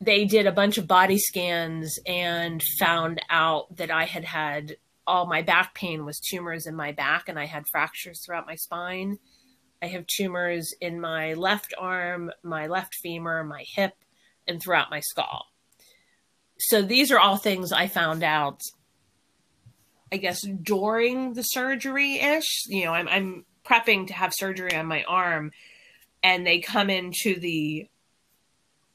[0.00, 5.26] They did a bunch of body scans and found out that I had had all
[5.26, 9.18] my back pain was tumors in my back and I had fractures throughout my spine.
[9.82, 13.92] I have tumors in my left arm, my left femur, my hip,
[14.46, 15.46] and throughout my skull.
[16.58, 18.60] So these are all things I found out,
[20.12, 22.66] I guess, during the surgery ish.
[22.66, 25.52] You know, I'm, I'm prepping to have surgery on my arm,
[26.22, 27.88] and they come into the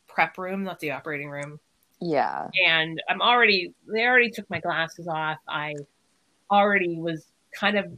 [0.08, 1.60] prep room, not the operating room.
[2.02, 2.48] Yeah.
[2.66, 5.38] And I'm already, they already took my glasses off.
[5.48, 5.76] I
[6.52, 7.26] already was
[7.58, 7.92] kind of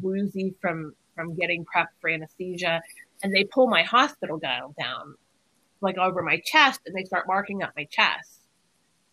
[0.00, 2.80] woozy from from getting prepped for anesthesia,
[3.22, 5.16] and they pull my hospital gown down,
[5.80, 8.42] like over my chest, and they start marking up my chest.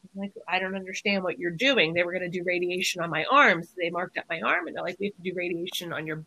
[0.03, 1.93] I'm like, I don't understand what you're doing.
[1.93, 3.70] They were going to do radiation on my arms.
[3.70, 6.05] So they marked up my arm, and they're like, we have to do radiation on
[6.05, 6.24] your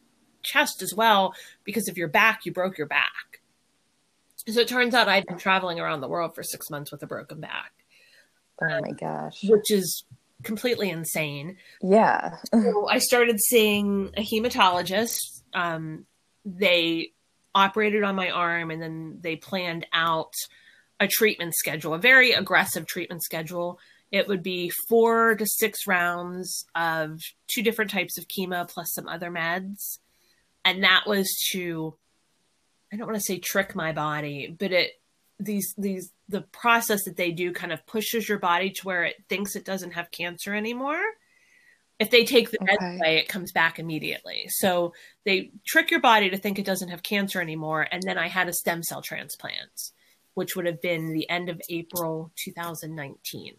[0.47, 1.35] chest as well
[1.65, 2.47] because of your back.
[2.47, 3.41] You broke your back.
[4.49, 7.07] So it turns out I'd been traveling around the world for six months with a
[7.07, 7.73] broken back.
[8.63, 9.41] Oh my gosh.
[9.43, 10.05] Which is
[10.43, 11.57] completely insane.
[11.83, 12.37] Yeah.
[12.53, 15.43] so I started seeing a hematologist.
[15.53, 16.07] Um,
[16.45, 17.13] they
[17.55, 20.33] operated on my arm and then they planned out
[21.01, 23.79] a treatment schedule, a very aggressive treatment schedule.
[24.13, 27.19] it would be four to six rounds of
[27.49, 29.99] two different types of chemo plus some other meds.
[30.67, 31.95] And that was to,
[32.93, 34.91] I don't want to say trick my body, but it,
[35.39, 39.15] these, these, the process that they do kind of pushes your body to where it
[39.29, 41.01] thinks it doesn't have cancer anymore.
[42.01, 42.97] If they take the meds Okay.
[42.97, 44.47] away, it comes back immediately.
[44.49, 44.93] So
[45.25, 47.87] they trick your body to think it doesn't have cancer anymore.
[47.91, 49.93] And then I had a stem cell transplant,
[50.35, 53.55] which would have been the end of April 2019.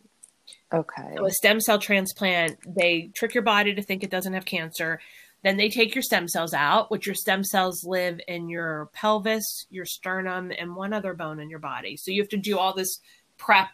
[0.73, 1.13] Okay.
[1.15, 4.99] So a stem cell transplant, they trick your body to think it doesn't have cancer.
[5.43, 9.65] Then they take your stem cells out, which your stem cells live in your pelvis,
[9.69, 11.95] your sternum, and one other bone in your body.
[11.95, 12.99] So you have to do all this
[13.37, 13.69] prep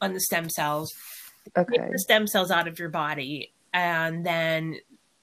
[0.00, 0.92] on the stem cells,
[1.56, 1.76] Okay.
[1.76, 4.76] get the stem cells out of your body, and then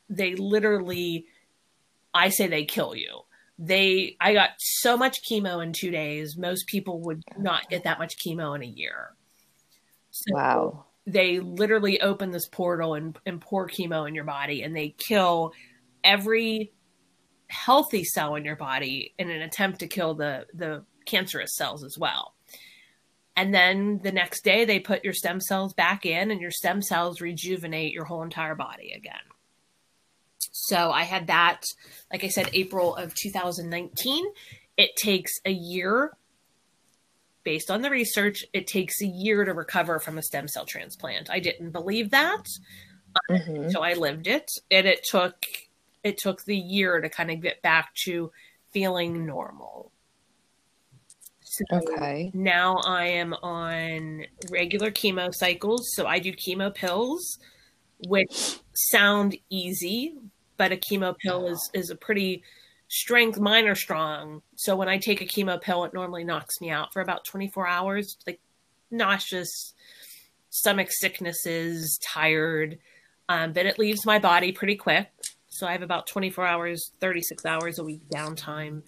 [0.09, 1.25] they literally,
[2.13, 3.21] I say they kill you.
[3.57, 6.35] They, I got so much chemo in two days.
[6.37, 9.13] Most people would not get that much chemo in a year.
[10.11, 10.85] So Wow.
[11.07, 15.53] They literally open this portal and, and pour chemo in your body and they kill
[16.03, 16.71] every
[17.47, 21.97] healthy cell in your body in an attempt to kill the the cancerous cells as
[21.97, 22.35] well.
[23.35, 26.81] And then the next day they put your stem cells back in and your stem
[26.81, 29.15] cells rejuvenate your whole entire body again.
[30.51, 31.63] So i had that
[32.11, 34.25] like i said april of 2019
[34.77, 36.11] it takes a year
[37.43, 41.29] based on the research, it takes a year to recover from a stem cell transplant.
[41.29, 42.43] I didn't believe that,
[43.29, 43.71] Mhm.
[43.71, 45.35] so I lived it, and it took
[46.03, 48.31] it took the year to kind of get back to
[48.71, 49.91] feeling normal.
[51.41, 52.31] So Okay.
[52.33, 57.39] now I am on regular chemo cycles, so I do chemo pills,
[58.07, 60.17] which sound easy,
[60.57, 62.43] but a chemo pill is is a pretty
[62.91, 64.41] strength mine are strong.
[64.55, 67.65] So when i take a chemo pill it normally knocks me out for about 24
[67.65, 68.17] hours.
[68.27, 68.41] Like
[68.91, 69.73] nauseous
[70.49, 72.77] stomach sicknesses tired
[73.29, 75.09] um, but it leaves my body pretty quick.
[75.47, 78.81] So i have about 24 hours 36 hours a week downtime.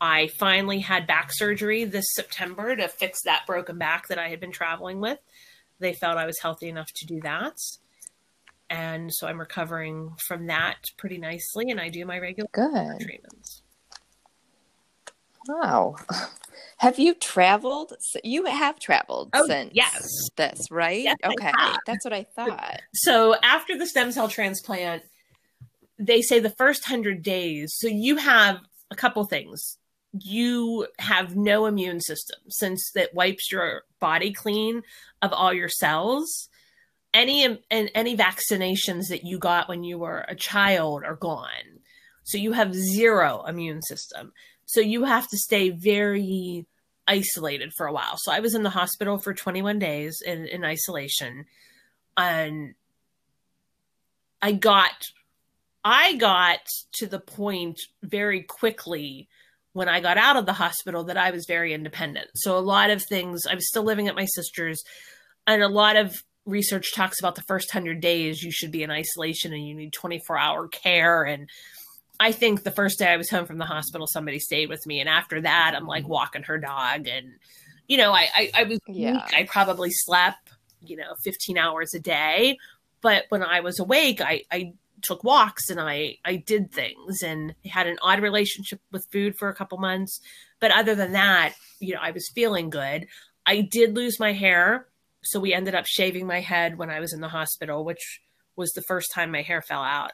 [0.00, 4.40] I finally had back surgery this september to fix that broken back that i had
[4.40, 5.20] been traveling with.
[5.78, 7.56] They felt i was healthy enough to do that
[8.70, 13.00] and so i'm recovering from that pretty nicely and i do my regular Good.
[13.00, 13.62] treatments
[15.48, 15.96] Wow.
[16.78, 17.92] Have you traveled?
[18.22, 20.28] You have traveled Oh, since yes.
[20.36, 21.02] this, right?
[21.02, 21.52] Yes, okay.
[21.86, 22.82] That's what I thought.
[22.94, 25.02] So after the stem cell transplant,
[25.98, 27.74] they say the first hundred days.
[27.76, 28.58] So you have
[28.90, 29.78] a couple things.
[30.12, 34.82] You have no immune system since that wipes your body clean
[35.22, 36.48] of all your cells.
[37.18, 41.80] Any and any vaccinations that you got when you were a child are gone.
[42.22, 44.32] So you have zero immune system.
[44.66, 46.66] So you have to stay very
[47.08, 48.18] isolated for a while.
[48.18, 51.46] So I was in the hospital for 21 days in, in isolation.
[52.16, 52.74] And
[54.40, 54.92] I got
[55.84, 56.60] I got
[56.94, 59.28] to the point very quickly
[59.72, 62.28] when I got out of the hospital that I was very independent.
[62.34, 64.82] So a lot of things I was still living at my sister's
[65.46, 68.90] and a lot of research talks about the first 100 days you should be in
[68.90, 71.22] isolation and you need 24 hour care.
[71.24, 71.48] And
[72.18, 75.00] I think the first day I was home from the hospital, somebody stayed with me,
[75.00, 76.12] and after that, I'm like mm-hmm.
[76.12, 77.34] walking her dog, and
[77.86, 79.12] you know, I I, I was Yeah.
[79.12, 79.34] weak.
[79.34, 80.50] I probably slept,
[80.82, 82.58] you know, 15 hours a day,
[83.02, 87.54] but when I was awake, I I took walks and I I did things and
[87.64, 90.20] had an odd relationship with food for a couple months,
[90.58, 93.06] but other than that, you know, I was feeling good.
[93.46, 94.87] I did lose my hair,
[95.22, 98.20] so we ended up shaving my head when I was in the hospital, which
[98.56, 100.12] was the first time my hair fell out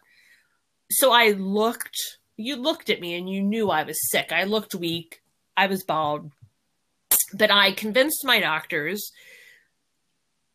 [0.91, 1.99] so I looked,
[2.37, 4.33] you looked at me and you knew I was sick.
[4.33, 5.23] I looked weak.
[5.57, 6.31] I was bald.
[7.33, 9.11] But I convinced my doctors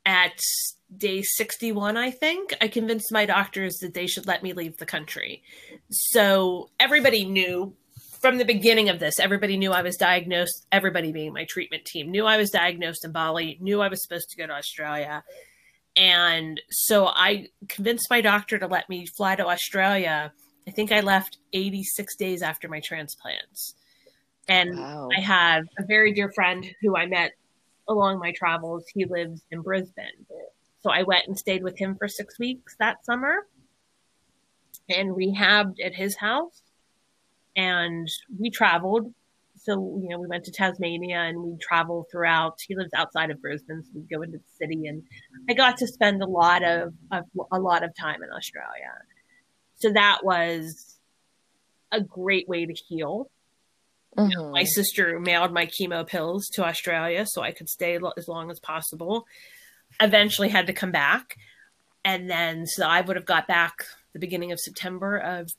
[0.06, 0.40] at
[0.96, 4.86] day 61, I think, I convinced my doctors that they should let me leave the
[4.86, 5.44] country.
[5.90, 7.76] So everybody knew
[8.20, 12.12] from the beginning of this, everybody knew I was diagnosed, everybody being my treatment team,
[12.12, 15.24] knew I was diagnosed in Bali, knew I was supposed to go to Australia.
[15.96, 20.32] And so I convinced my doctor to let me fly to Australia.
[20.68, 23.76] I think I left 86 days after my transplants.
[24.48, 25.10] And Wow.
[25.16, 27.34] I have a very dear friend who I met
[27.88, 28.86] along my travels.
[28.94, 30.26] He lives in Brisbane.
[30.82, 33.48] So I went and stayed with him for six weeks that summer
[34.90, 36.62] and rehabbed at his house.
[37.60, 38.08] And
[38.40, 39.14] we traveled.
[39.58, 42.58] So, you know, we went to Tasmania and we traveled throughout.
[42.66, 44.88] He lives outside of Brisbane, so we go into the city.
[44.88, 45.04] And
[45.50, 48.94] I got to spend a lot of, of a lot of time in Australia.
[49.78, 50.98] So that was
[51.92, 53.30] a great way to heal
[54.18, 54.52] Mhm.
[54.52, 58.50] my sister mailed my chemo pills to Australia so I could stay lo- as long
[58.52, 59.26] as possible.
[60.02, 61.36] eventually had to come back.
[62.06, 63.74] And then, so I would have got back
[64.14, 65.50] the beginning of September of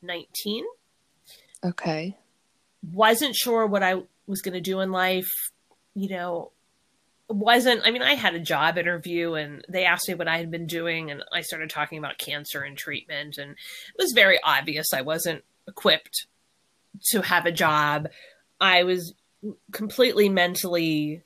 [0.00, 0.64] 2019.
[1.64, 2.16] Okay.
[2.92, 5.28] Wasn't sure what I was going to do in life.
[5.94, 6.52] You know,
[7.28, 10.50] wasn't, I mean, I had a job interview and they asked me what I had
[10.50, 11.10] been doing.
[11.10, 13.38] And I started talking about cancer and treatment.
[13.38, 16.26] And it was very obvious I wasn't equipped
[17.10, 18.08] to have a job.
[18.60, 19.14] I was
[19.72, 21.22] completely mentally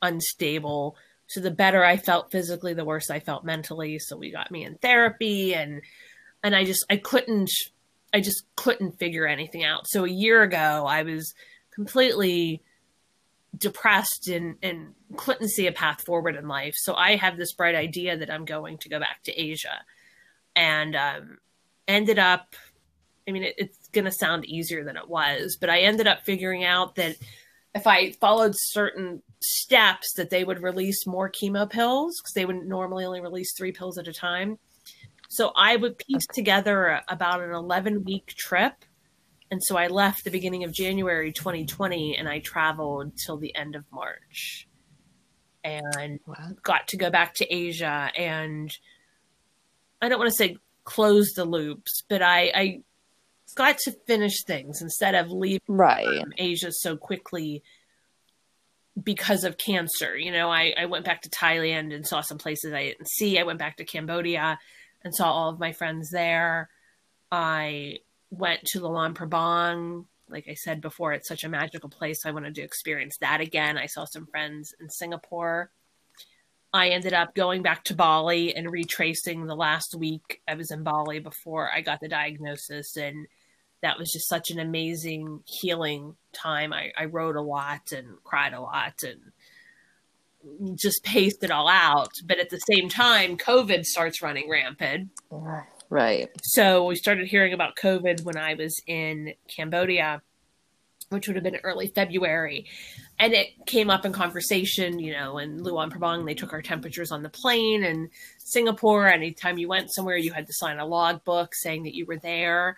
[0.00, 0.96] unstable.
[1.26, 3.98] So the better I felt physically, the worse I felt mentally.
[3.98, 5.82] So we got me in therapy and
[6.44, 7.50] and I just I couldn't
[8.12, 9.86] I just couldn't figure anything out.
[9.86, 11.34] So a year ago I was
[11.74, 12.62] completely
[13.56, 16.74] depressed and and couldn't see a path forward in life.
[16.76, 19.80] So I have this bright idea that I'm going to go back to Asia.
[20.56, 21.38] And um
[21.88, 22.54] ended up
[23.26, 26.24] I mean it, it's going to sound easier than it was, but I ended up
[26.24, 27.16] figuring out that
[27.74, 32.66] if I followed certain steps that they would release more chemo pills because they would
[32.66, 34.58] normally only release three pills at a time.
[35.32, 38.74] So I would piece together about an 11 week trip.
[39.50, 43.74] And so I left the beginning of January 2020 and I traveled till the end
[43.74, 44.68] of March
[45.64, 46.50] and wow.
[46.62, 48.10] got to go back to Asia.
[48.14, 48.70] And
[50.02, 52.80] I don't want to say close the loops, but I, I
[53.54, 56.06] got to finish things instead of leaving right.
[56.06, 57.62] Um, Asia so quickly
[59.02, 60.14] because of cancer.
[60.14, 63.38] You know, I, I went back to Thailand and saw some places I didn't see.
[63.38, 64.58] I went back to Cambodia
[65.04, 66.68] and saw all of my friends there.
[67.30, 67.98] I
[68.30, 70.06] went to Luang Prabang.
[70.28, 72.24] Like I said before, it's such a magical place.
[72.24, 73.76] I wanted to experience that again.
[73.76, 75.70] I saw some friends in Singapore.
[76.72, 80.82] I ended up going back to Bali and retracing the last week I was in
[80.82, 83.26] Bali before I got the diagnosis and
[83.82, 86.72] that was just such an amazing healing time.
[86.72, 89.31] I, I wrote a lot and cried a lot and
[90.74, 92.12] just paced it all out.
[92.24, 95.10] But at the same time, COVID starts running rampant.
[95.90, 96.30] Right.
[96.42, 100.22] So we started hearing about COVID when I was in Cambodia,
[101.10, 102.66] which would have been early February.
[103.18, 107.12] And it came up in conversation, you know, in Luang Prabang, they took our temperatures
[107.12, 107.84] on the plane.
[107.84, 111.94] And Singapore, anytime you went somewhere, you had to sign a log book saying that
[111.94, 112.76] you were there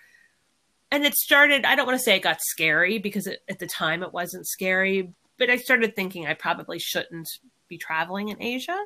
[0.95, 3.67] and it started i don't want to say it got scary because it, at the
[3.67, 7.29] time it wasn't scary but i started thinking i probably shouldn't
[7.69, 8.79] be traveling in asia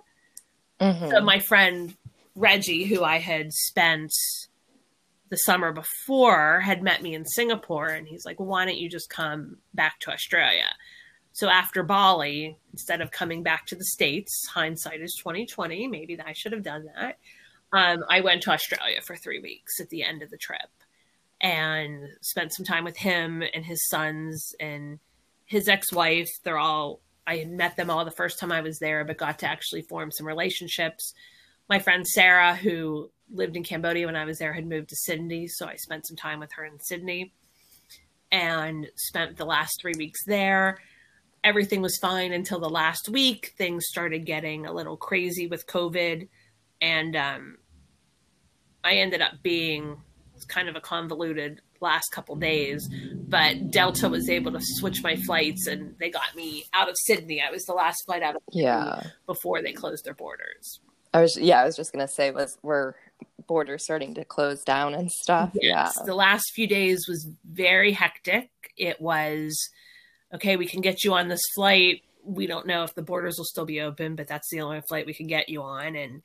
[0.81, 1.11] mm-hmm.
[1.11, 1.97] so my friend
[2.35, 4.13] reggie who i had spent
[5.31, 8.89] the summer before had met me in singapore and he's like well, why don't you
[8.89, 10.69] just come back to australia
[11.33, 16.33] so after bali instead of coming back to the states hindsight is 2020 maybe i
[16.33, 17.19] should have done that
[17.73, 20.69] um, i went to australia for three weeks at the end of the trip
[21.41, 24.99] and spent some time with him and his sons and
[25.45, 26.29] his ex-wife.
[26.43, 29.41] They're all I had met them all the first time I was there, but got
[29.41, 31.13] to actually form some relationships.
[31.69, 35.47] My friend Sarah, who lived in Cambodia when I was there, had moved to Sydney,
[35.47, 37.35] so I spent some time with her in Sydney
[38.33, 40.79] and spent the last three weeks there.
[41.45, 43.53] Everything was fine until the last week.
[43.59, 46.29] Things started getting a little crazy with COVID,
[46.81, 47.59] and um,
[48.83, 49.99] I ended up being
[50.45, 52.89] kind of a convoluted last couple days,
[53.29, 57.41] but Delta was able to switch my flights and they got me out of Sydney.
[57.41, 60.81] I was the last flight out of yeah before they closed their borders.
[61.15, 62.97] I was yeah, I was just gonna say was were
[63.47, 65.51] borders starting to close down and stuff.
[65.55, 66.05] Yes, yeah.
[66.05, 68.51] The last few days was very hectic.
[68.77, 69.57] It was
[70.35, 72.03] okay, we can get you on this flight.
[72.25, 75.07] We don't know if the borders will still be open, but that's the only flight
[75.07, 75.97] we can get you on.
[75.97, 76.23] And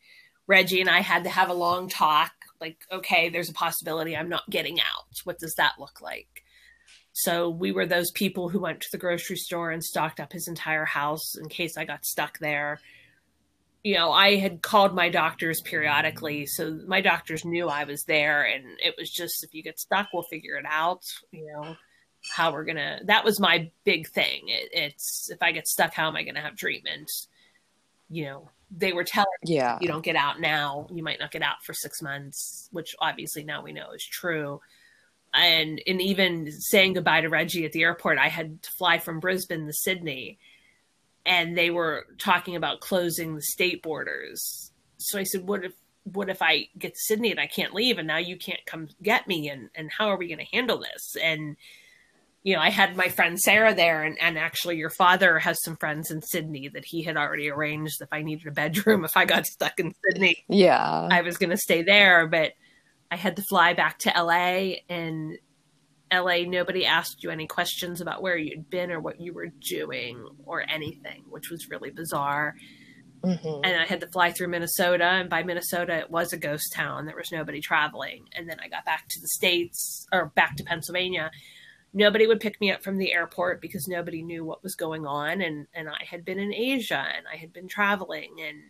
[0.48, 2.32] Reggie and I had to have a long talk
[2.62, 5.22] like okay there's a possibility i'm not getting out.
[5.24, 6.44] What does that look like?
[7.14, 10.48] So we were those people who went to the grocery store and stocked up his
[10.48, 12.80] entire house in case i got stuck there.
[13.84, 18.44] You know i had called my doctors periodically so my doctors knew i was there
[18.44, 21.76] and it was just if you get stuck we'll figure it out you know
[22.32, 24.44] how we're gonna that was my big thing.
[24.48, 27.12] It, it's if i get stuck how am i gonna have treatment?
[28.10, 29.78] You know they were telling yeah.
[29.82, 30.88] You don't get out now.
[30.92, 34.62] You might not get out for six months which obviously now we know is true.
[35.34, 39.20] And and even saying goodbye to reggie at the airport i had to fly from
[39.20, 40.38] brisbane to sydney
[41.26, 44.72] and they were talking about closing the state borders.
[44.98, 47.98] So i said what if what if i get to sydney and i can't leave
[47.98, 49.50] and now you can't come get me?
[49.50, 51.16] And and how are we going to handle this?
[51.22, 51.58] And
[52.44, 55.78] you know, I had my friend Sarah there, and, and actually, your father has some
[55.78, 59.26] friends in Sydney that he had already arranged if I needed a bedroom, if I
[59.26, 60.44] got stuck in Sydney.
[60.50, 61.08] Yeah.
[61.10, 62.52] I was going to stay there, but
[63.10, 65.38] I had to fly back to LA, and
[66.12, 70.28] LA, nobody asked you any questions about where you'd been or what you were doing
[70.46, 72.56] or anything, which was really bizarre.
[73.24, 73.62] Mm-hmm.
[73.64, 75.06] And I had to fly through Minnesota.
[75.06, 77.06] And by Minnesota, it was a ghost town.
[77.06, 78.28] There was nobody traveling.
[78.34, 81.32] And then I got back to the States or back to Pennsylvania.
[81.94, 85.42] Nobody would pick me up from the airport because nobody knew what was going on.
[85.42, 88.36] And, and I had been in Asia and I had been traveling.
[88.46, 88.62] And,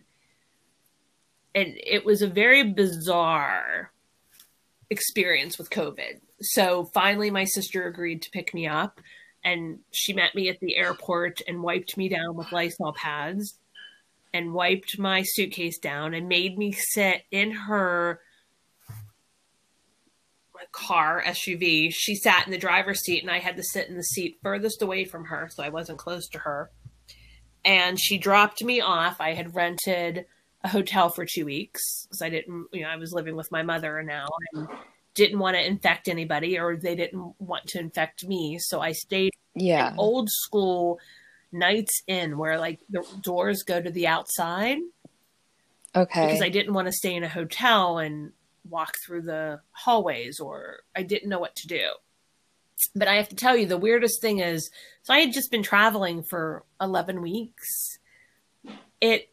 [1.56, 3.92] and it was a very bizarre
[4.90, 6.20] experience with COVID.
[6.42, 9.00] So finally, my sister agreed to pick me up.
[9.46, 13.58] And she met me at the airport and wiped me down with Lysol pads
[14.34, 18.20] and wiped my suitcase down and made me sit in her
[20.72, 21.92] car SUV.
[21.92, 24.82] She sat in the driver's seat and I had to sit in the seat furthest
[24.82, 26.72] away from her so I wasn't close to her.
[27.66, 29.20] And she dropped me off.
[29.20, 30.26] I had rented
[30.64, 33.64] a hotel for 2 weeks because I didn't you know I was living with my
[33.64, 34.68] mother now and
[35.14, 39.34] didn't want to infect anybody or they didn't want to infect me so I stayed
[39.56, 41.00] yeah old school
[41.52, 44.80] Knights Inn where like the doors go to the outside.
[45.96, 46.26] Okay.
[46.26, 48.32] Because I didn't want to stay in a hotel and
[48.70, 51.90] walk through the hallways or I didn't know what to do.
[52.96, 54.70] But I have to tell you, the weirdest thing is
[55.04, 58.00] so I had just been traveling for 11 weeks.
[59.00, 59.30] It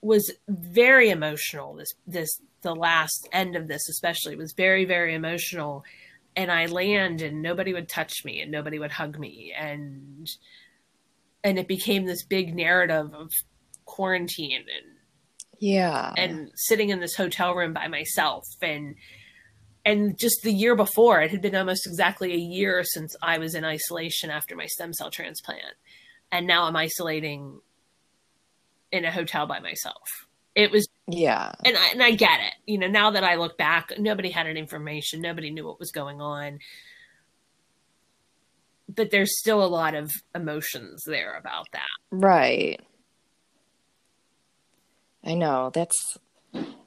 [0.00, 1.74] was very emotional.
[1.74, 5.84] This, this, the last end of this, especially, was very, very emotional.
[6.36, 9.54] And I land and nobody would touch me and nobody would hug me.
[9.56, 10.28] And
[11.42, 13.30] and it became this big narrative of
[13.84, 14.95] quarantine and
[15.58, 16.12] yeah.
[16.16, 18.94] and sitting in this hotel room by myself and
[19.84, 23.54] and just the year before it had been almost exactly a year since i was
[23.54, 25.74] in isolation after my stem cell transplant
[26.32, 27.60] and now i'm isolating
[28.92, 30.26] in a hotel by myself.
[30.54, 31.52] It was yeah.
[31.64, 32.54] and I, and I get it.
[32.66, 35.92] You know now that i look back nobody had any information nobody knew what was
[35.92, 36.58] going on.
[38.88, 41.88] But there's still a lot of emotions there about that.
[42.10, 42.80] Right.
[45.26, 45.70] I know.
[45.74, 46.18] That's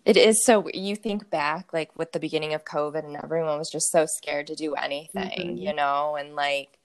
[0.06, 3.70] it is so you think back like with the beginning of COVID and everyone was
[3.70, 5.58] just so scared to do anything, mm-hmm.
[5.58, 6.80] you know, and like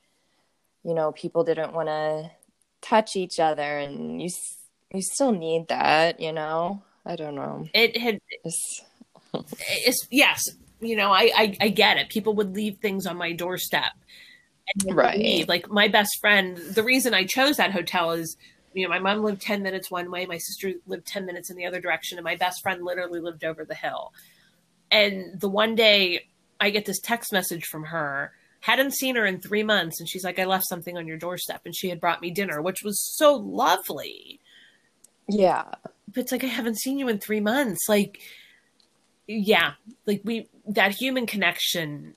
[0.82, 2.30] you know, people didn't want to
[2.82, 4.28] touch each other and you
[4.92, 6.82] you still need that, you know.
[7.06, 7.66] I don't know.
[7.72, 8.82] It had it's,
[9.86, 10.42] it's yes,
[10.80, 12.10] you know, I, I I get it.
[12.10, 13.92] People would leave things on my doorstep
[14.90, 15.18] right.
[15.18, 15.48] Leave.
[15.48, 18.36] Like my best friend, the reason I chose that hotel is,
[18.74, 21.56] you know, my mom lived 10 minutes one way, my sister lived 10 minutes in
[21.56, 24.12] the other direction, and my best friend literally lived over the hill.
[24.90, 26.26] And the one day
[26.60, 30.24] I get this text message from her, hadn't seen her in three months, and she's
[30.24, 33.00] like, I left something on your doorstep, and she had brought me dinner, which was
[33.16, 34.40] so lovely.
[35.28, 35.64] Yeah.
[36.08, 37.88] But it's like, I haven't seen you in three months.
[37.88, 38.20] Like,
[39.26, 39.74] yeah,
[40.06, 42.14] like we, that human connection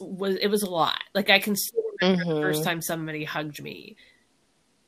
[0.00, 1.02] was it was a lot.
[1.14, 2.34] Like I can still remember mm-hmm.
[2.34, 3.96] the first time somebody hugged me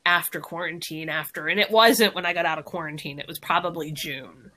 [0.07, 3.19] after quarantine after and it wasn't when I got out of quarantine.
[3.19, 4.51] It was probably June.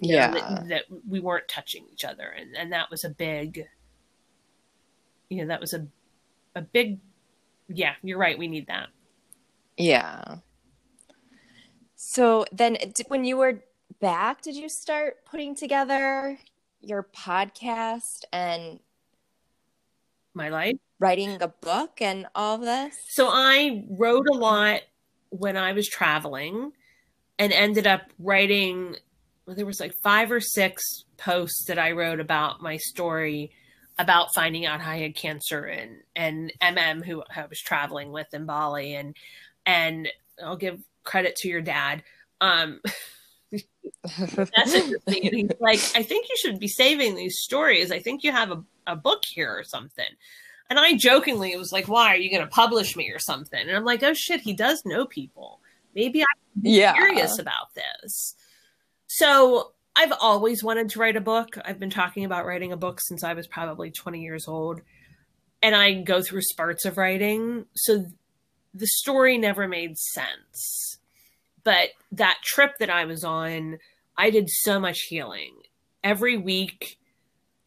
[0.00, 0.28] Yeah.
[0.28, 3.66] Know, that, that, we weren't touching each other and and that was a big
[5.28, 5.86] you know, that was a
[6.54, 7.00] a big
[7.68, 8.88] yeah, you're right, we need that.
[9.76, 10.36] Yeah.
[11.96, 12.76] So then
[13.08, 13.64] when you were
[14.00, 16.38] back, did you start putting together
[16.80, 18.78] your podcast and
[20.34, 20.76] my life.
[21.00, 22.96] Writing a book and all of this?
[23.10, 24.82] So I wrote a lot
[25.30, 26.72] when I was traveling
[27.38, 28.96] and ended up writing
[29.46, 33.50] well, there was like five or six posts that I wrote about my story
[33.98, 38.46] about finding out I had cancer and and MM who I was traveling with in
[38.46, 39.16] Bali and
[39.66, 40.08] and
[40.42, 42.02] I'll give credit to your dad.
[42.40, 42.80] Um.
[43.52, 43.64] He's
[45.60, 47.90] like, I think you should be saving these stories.
[47.90, 50.04] I think you have a a book here or something.
[50.70, 53.60] And I jokingly was like, why are you going to publish me or something?
[53.60, 55.60] And I'm like, oh shit, he does know people.
[55.94, 56.94] Maybe I'm yeah.
[56.94, 58.34] curious about this.
[59.06, 61.56] So I've always wanted to write a book.
[61.64, 64.80] I've been talking about writing a book since I was probably 20 years old.
[65.62, 67.66] And I go through spurts of writing.
[67.74, 68.06] So
[68.74, 70.98] the story never made sense.
[71.62, 73.78] But that trip that I was on,
[74.16, 75.54] I did so much healing.
[76.02, 76.98] Every week,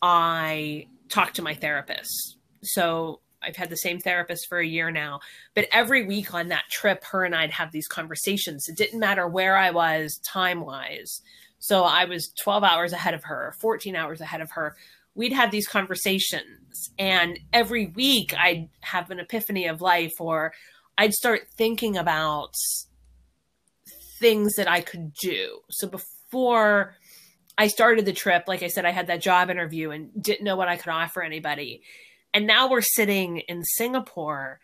[0.01, 2.36] I talk to my therapist.
[2.63, 5.19] So I've had the same therapist for a year now.
[5.53, 8.67] But every week on that trip, her and I'd have these conversations.
[8.67, 11.21] It didn't matter where I was time wise.
[11.59, 14.75] So I was 12 hours ahead of her, 14 hours ahead of her.
[15.15, 16.91] We'd have these conversations.
[16.99, 20.53] And every week I'd have an epiphany of life, or
[20.97, 22.53] I'd start thinking about
[24.19, 25.59] things that I could do.
[25.69, 26.95] So before
[27.57, 30.55] I started the trip, like I said, I had that job interview and didn't know
[30.55, 31.81] what I could offer anybody.
[32.33, 34.59] And now we're sitting in Singapore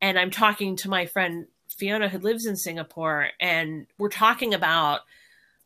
[0.00, 1.46] and I'm talking to my friend
[1.76, 5.00] Fiona, who lives in Singapore, and we're talking about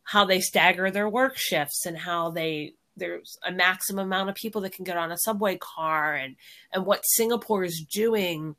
[0.03, 4.61] how they stagger their work shifts and how they there's a maximum amount of people
[4.61, 6.35] that can get on a subway car and
[6.71, 8.55] and what Singapore is doing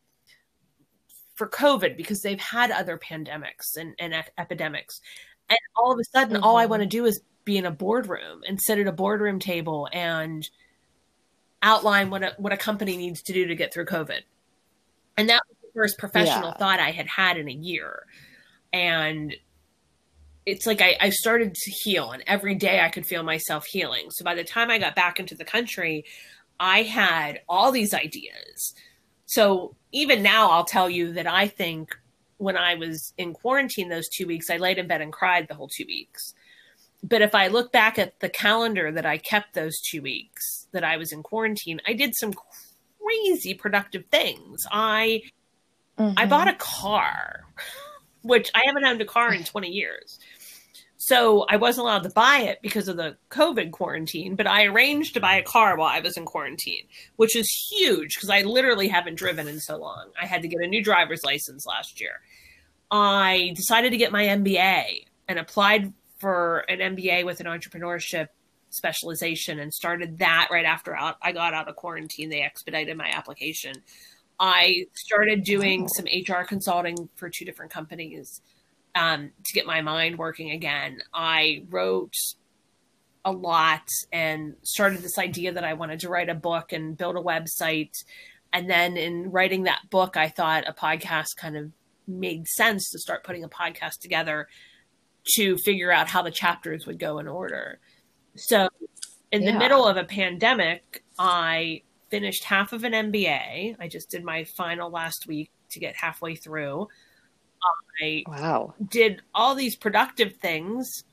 [1.36, 5.00] for COVID because they've had other pandemics and, and epidemics.
[5.48, 6.44] And all of a sudden, mm-hmm.
[6.44, 9.38] all I want to do is be in a boardroom and sit at a boardroom
[9.38, 10.48] table and
[11.64, 14.20] outline what a, what a company needs to do to get through COVID.
[15.16, 16.56] And that was the first professional yeah.
[16.56, 18.04] thought I had had in a year.
[18.72, 19.34] And
[20.46, 24.10] it's like I, I started to heal, and every day I could feel myself healing.
[24.10, 26.04] So by the time I got back into the country,
[26.60, 28.74] I had all these ideas.
[29.26, 31.96] So even now, I'll tell you that I think
[32.36, 35.54] when I was in quarantine those two weeks, I laid in bed and cried the
[35.54, 36.34] whole two weeks.
[37.06, 40.84] But if I look back at the calendar that I kept those two weeks that
[40.84, 44.64] I was in quarantine, I did some crazy productive things.
[44.72, 45.20] I
[45.98, 46.14] mm-hmm.
[46.16, 47.44] I bought a car,
[48.22, 50.18] which I haven't owned a car in 20 years.
[50.96, 55.12] So I wasn't allowed to buy it because of the COVID quarantine, but I arranged
[55.12, 56.86] to buy a car while I was in quarantine,
[57.16, 60.06] which is huge because I literally haven't driven in so long.
[60.18, 62.22] I had to get a new driver's license last year.
[62.90, 65.92] I decided to get my MBA and applied
[66.24, 68.28] for an MBA with an entrepreneurship
[68.70, 72.30] specialization and started that right after I got out of quarantine.
[72.30, 73.74] They expedited my application.
[74.40, 78.40] I started doing some HR consulting for two different companies
[78.94, 81.02] um, to get my mind working again.
[81.12, 82.14] I wrote
[83.26, 87.16] a lot and started this idea that I wanted to write a book and build
[87.16, 87.92] a website.
[88.50, 91.70] And then in writing that book, I thought a podcast kind of
[92.08, 94.48] made sense to start putting a podcast together
[95.36, 97.78] to figure out how the chapters would go in order.
[98.36, 98.68] So,
[99.32, 99.52] in yeah.
[99.52, 103.76] the middle of a pandemic, I finished half of an MBA.
[103.80, 106.88] I just did my final last week to get halfway through.
[108.02, 108.74] I wow.
[108.86, 111.04] did all these productive things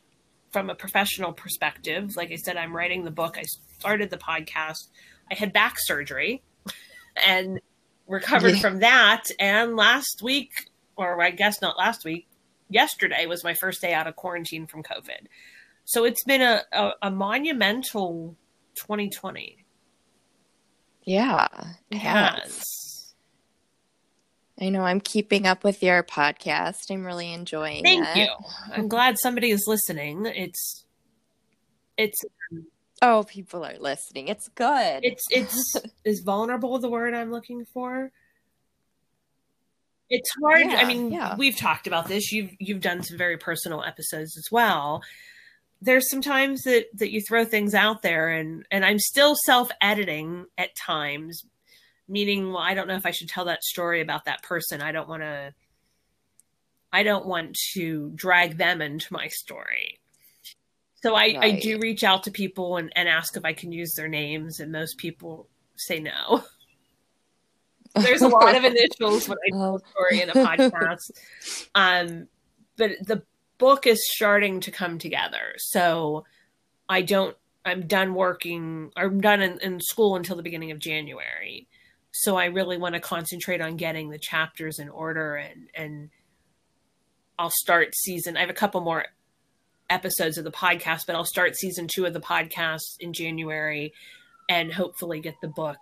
[0.52, 2.16] from a professional perspective.
[2.16, 3.38] Like I said, I'm writing the book.
[3.38, 3.44] I
[3.80, 4.90] started the podcast.
[5.32, 6.42] I had back surgery
[7.26, 7.60] and
[8.08, 8.60] recovered yeah.
[8.60, 9.24] from that.
[9.40, 10.52] And last week,
[10.96, 12.28] or I guess not last week,
[12.72, 15.28] yesterday was my first day out of quarantine from COVID.
[15.86, 18.36] So it's been a, a, a monumental
[18.76, 19.58] 2020.
[21.04, 21.48] Yeah,
[21.90, 22.64] it has.
[24.60, 26.92] I know I'm keeping up with your podcast.
[26.92, 28.18] I'm really enjoying Thank it.
[28.18, 28.30] you.
[28.74, 30.26] I'm glad somebody is listening.
[30.28, 30.86] It's
[31.98, 32.24] it's
[33.02, 34.28] Oh, people are listening.
[34.28, 35.00] It's good.
[35.04, 35.74] It's it's
[36.06, 38.12] is vulnerable the word I'm looking for.
[40.12, 40.68] It's hard.
[40.68, 41.36] Yeah, I mean, yeah.
[41.36, 42.32] we've talked about this.
[42.32, 45.02] You've you've done some very personal episodes as well.
[45.82, 50.46] There's some times that that you throw things out there and and I'm still self-editing
[50.58, 51.44] at times
[52.12, 54.92] meaning well i don't know if i should tell that story about that person i
[54.92, 55.54] don't want to
[56.92, 60.00] i don't want to drag them into my story
[61.02, 61.38] so i, right.
[61.40, 64.60] I do reach out to people and, and ask if i can use their names
[64.60, 65.48] and most people
[65.78, 66.44] say no
[67.96, 71.12] there's a lot of initials when i tell a story in a podcast.
[71.76, 72.28] Um,
[72.78, 73.24] but the
[73.58, 75.56] book is starting to come together.
[75.58, 76.26] So
[76.90, 81.68] i don't i'm done working i'm done in, in school until the beginning of january.
[82.14, 86.10] So I really want to concentrate on getting the chapters in order and and
[87.40, 89.06] I'll start season I have a couple more
[89.90, 93.94] episodes of the podcast, but I'll start season 2 of the podcast in January
[94.50, 95.78] and hopefully get the book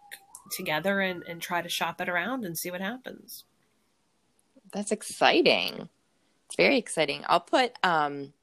[0.49, 3.45] together and and try to shop it around and see what happens.
[4.71, 5.89] That's exciting.
[6.45, 7.23] It's very exciting.
[7.27, 8.33] I'll put um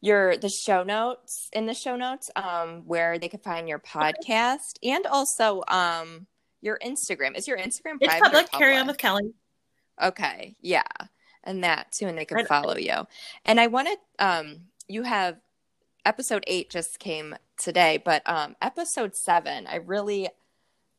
[0.00, 4.78] your the show notes in the show notes um where they can find your podcast
[4.82, 6.26] and also um
[6.60, 7.36] your Instagram.
[7.36, 8.50] Is your Instagram it's public?
[8.52, 9.32] Carry on with Kelly.
[10.02, 10.82] Okay, yeah,
[11.44, 13.06] and that too, and they can follow you.
[13.44, 14.24] And I want to.
[14.24, 15.38] Um, you have
[16.04, 20.28] episode eight just came today, but um, episode seven, I really,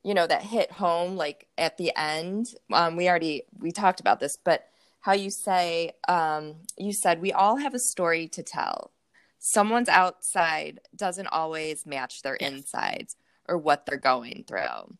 [0.04, 2.48] you know, that hit home like at the end.
[2.72, 4.68] Um, we already we talked about this, but
[5.02, 8.92] how you say, um, you said we all have a story to tell.
[9.40, 13.16] Someone's outside doesn't always match their insides
[13.48, 14.98] or what they're going through.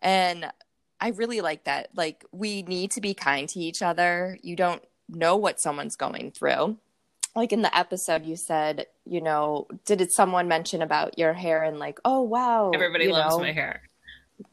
[0.00, 0.50] And
[1.00, 1.90] I really like that.
[1.94, 4.38] Like, we need to be kind to each other.
[4.42, 6.78] You don't know what someone's going through.
[7.36, 11.78] Like in the episode, you said, you know, did someone mention about your hair and
[11.78, 12.70] like, oh, wow.
[12.72, 13.82] Everybody loves know, my hair.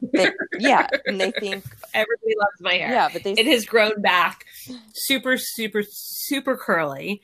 [0.00, 0.86] They, yeah.
[1.06, 1.64] And they think
[1.94, 2.90] everybody loves my hair.
[2.90, 3.08] Yeah.
[3.12, 4.46] But they, it has grown back
[4.94, 7.22] super, super, super curly.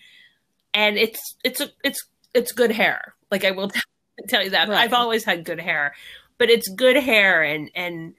[0.74, 2.04] And it's, it's, a, it's,
[2.34, 3.14] it's good hair.
[3.30, 3.80] Like, I will t-
[4.28, 4.68] tell you that.
[4.68, 4.78] Right.
[4.78, 5.94] I've always had good hair
[6.38, 8.14] but it's good hair and and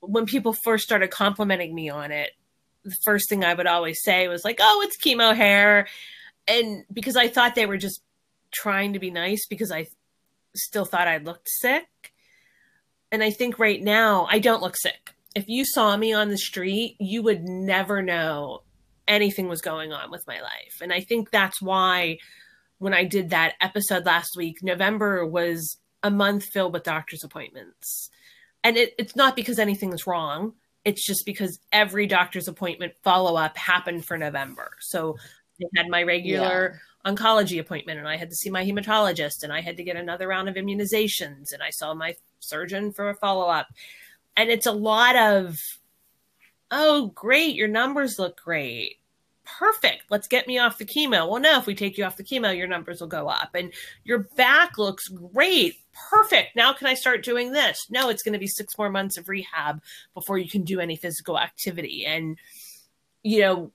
[0.00, 2.30] when people first started complimenting me on it
[2.84, 5.86] the first thing I would always say was like, "Oh, it's chemo hair,"
[6.48, 8.02] and because I thought they were just
[8.50, 9.86] trying to be nice because I
[10.56, 12.11] still thought I looked sick.
[13.12, 15.14] And I think right now I don't look sick.
[15.36, 18.62] If you saw me on the street, you would never know
[19.06, 20.80] anything was going on with my life.
[20.80, 22.18] And I think that's why
[22.78, 28.10] when I did that episode last week, November was a month filled with doctor's appointments.
[28.64, 30.54] And it, it's not because anything's wrong.
[30.84, 34.70] It's just because every doctor's appointment follow up happened for November.
[34.80, 35.16] So
[35.60, 36.80] I had my regular.
[37.04, 40.28] Oncology appointment and I had to see my hematologist and I had to get another
[40.28, 43.68] round of immunizations and I saw my surgeon for a follow up.
[44.36, 45.58] And it's a lot of,
[46.70, 48.98] oh, great, your numbers look great
[49.58, 50.04] perfect.
[50.10, 51.28] Let's get me off the chemo.
[51.28, 53.50] Well, no, if we take you off the chemo, your numbers will go up.
[53.54, 53.72] And
[54.04, 55.76] your back looks great.
[56.10, 56.56] Perfect.
[56.56, 57.86] Now, can I start doing this?
[57.90, 59.82] No, it's going to be six more months of rehab
[60.14, 62.06] before you can do any physical activity.
[62.06, 62.38] And,
[63.22, 63.72] you know,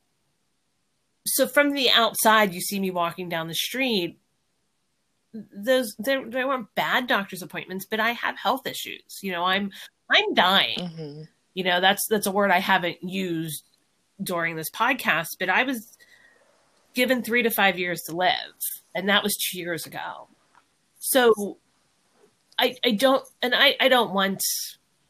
[1.28, 4.20] so from the outside, you see me walking down the street.
[5.34, 9.20] Those there, there weren't bad doctor's appointments, but I have health issues.
[9.22, 9.72] You know, I'm
[10.10, 10.80] I'm dying.
[10.80, 11.22] Mm-hmm.
[11.54, 13.64] You know, that's that's a word I haven't used
[14.22, 15.98] during this podcast, but I was
[16.94, 18.34] given three to five years to live,
[18.96, 20.28] and that was two years ago.
[21.00, 21.58] So
[22.58, 24.42] I I don't and I I don't want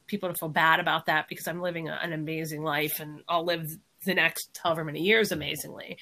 [0.08, 3.78] people to feel bad about that because I'm living an amazing life and I'll live
[4.08, 5.98] the next however many years amazingly.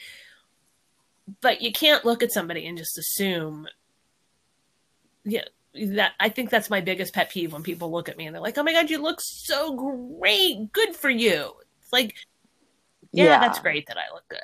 [1.41, 3.67] But you can't look at somebody and just assume
[5.23, 8.33] yeah that I think that's my biggest pet peeve when people look at me and
[8.33, 10.71] they're like, "Oh my god, you look so great.
[10.71, 12.15] Good for you." It's like
[13.11, 14.39] yeah, yeah, that's great that I look good.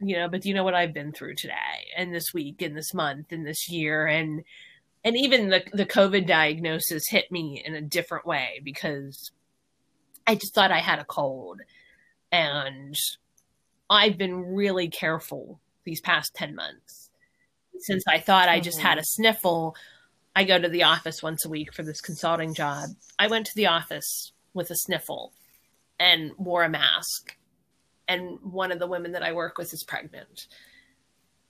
[0.00, 2.92] You know, but you know what I've been through today and this week and this
[2.92, 4.44] month and this year and
[5.04, 9.30] and even the the COVID diagnosis hit me in a different way because
[10.26, 11.60] I just thought I had a cold
[12.36, 12.94] and
[13.88, 17.10] I've been really careful these past 10 months.
[17.78, 19.74] Since I thought I just had a sniffle,
[20.34, 22.90] I go to the office once a week for this consulting job.
[23.18, 25.32] I went to the office with a sniffle
[25.98, 27.36] and wore a mask
[28.08, 30.46] and one of the women that I work with is pregnant.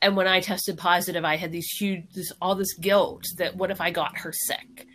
[0.00, 3.70] And when I tested positive, I had these huge, this all this guilt that what
[3.70, 4.86] if I got her sick,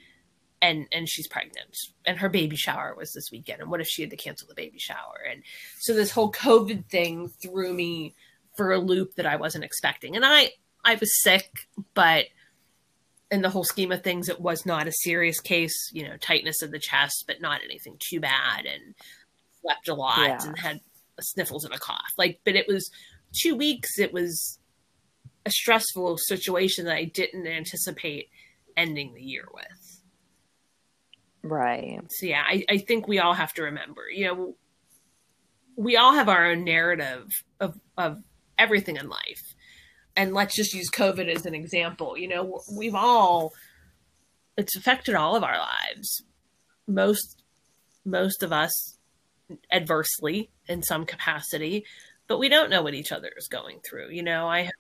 [0.62, 4.02] and and she's pregnant, and her baby shower was this weekend, and what if she
[4.02, 5.20] had to cancel the baby shower?
[5.30, 5.44] And
[5.80, 8.14] so this whole COVID thing threw me
[8.56, 10.16] for a loop that I wasn't expecting.
[10.16, 10.52] And I
[10.84, 11.50] I was sick,
[11.94, 12.26] but
[13.32, 15.76] in the whole scheme of things, it was not a serious case.
[15.94, 18.94] You know, tightness of the chest, but not anything too bad, and
[19.62, 20.40] slept a lot yeah.
[20.44, 20.82] and had
[21.20, 22.14] sniffles and a cough.
[22.18, 22.90] Like, but it was
[23.42, 23.98] two weeks.
[23.98, 24.60] It was
[25.46, 28.30] a stressful situation that I didn't anticipate
[28.78, 29.91] ending the year with.
[31.44, 32.00] Right.
[32.10, 34.56] So yeah, I, I think we all have to remember, you know,
[35.76, 37.30] we all have our own narrative
[37.60, 38.22] of of
[38.58, 39.56] everything in life.
[40.16, 42.18] And let's just use COVID as an example.
[42.18, 43.54] You know, we've all
[44.58, 46.24] it's affected all of our lives.
[46.88, 47.44] Most
[48.06, 48.98] most of us
[49.72, 51.86] adversely in some capacity,
[52.28, 54.10] but we don't know what each other is going through.
[54.10, 54.72] You know, I have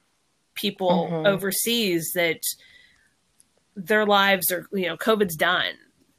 [0.54, 1.26] people mm-hmm.
[1.26, 2.42] overseas that
[3.76, 5.74] their lives are, you know, COVID's done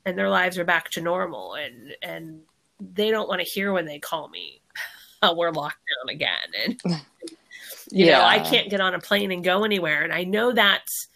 [0.04, 2.40] and their lives are back to normal and and
[2.80, 4.60] they don't want to hear when they call me
[5.22, 6.80] oh, we're locked down again and
[7.90, 8.18] you yeah.
[8.18, 11.08] know i can't get on a plane and go anywhere and i know that's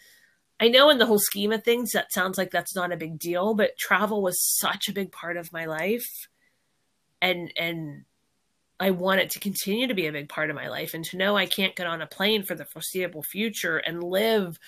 [0.60, 3.18] i know in the whole scheme of things that sounds like that's not a big
[3.18, 6.28] deal but travel was such a big part of my life
[7.20, 8.04] and and
[8.78, 11.16] I want it to continue to be a big part of my life and to
[11.16, 14.58] know I can't get on a plane for the foreseeable future and live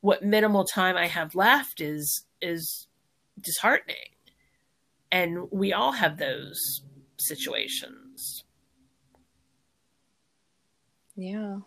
[0.00, 2.86] what minimal time I have left is is
[3.40, 3.96] disheartening.
[5.12, 6.82] And we all have those
[7.18, 8.44] situations.
[11.14, 11.58] Yeah.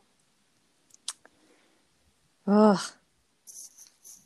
[2.47, 2.79] Ugh.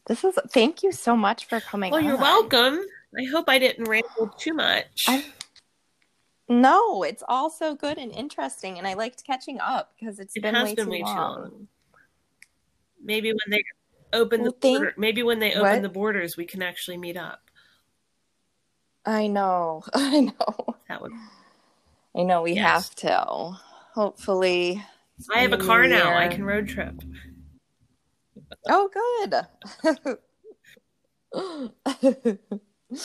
[0.07, 1.91] This is thank you so much for coming.
[1.91, 2.79] Well, you're welcome.
[3.17, 5.05] I hope I didn't ramble too much.
[5.07, 5.23] I'm-
[6.49, 10.41] no, it's all so good and interesting, and I liked catching up because it's it
[10.41, 11.67] been, way, been too way too long.
[13.01, 13.63] Maybe when they
[14.13, 15.81] open well, the think, border, maybe when they open what?
[15.81, 17.41] the borders, we can actually meet up.
[19.05, 20.75] I know, I know.
[20.87, 21.11] That would.
[22.15, 22.61] I know we yes.
[22.61, 23.57] have to.
[23.93, 24.83] Hopefully,
[25.33, 25.97] I have a car year.
[25.97, 26.17] now.
[26.17, 27.01] I can road trip.
[28.69, 30.17] Oh, good.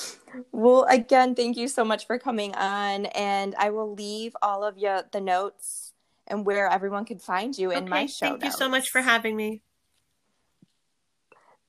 [0.52, 3.06] well, again, thank you so much for coming on.
[3.06, 5.92] And I will leave all of you the notes
[6.26, 8.26] and where everyone can find you in my show.
[8.28, 8.54] Thank notes.
[8.54, 9.62] you so much for having me.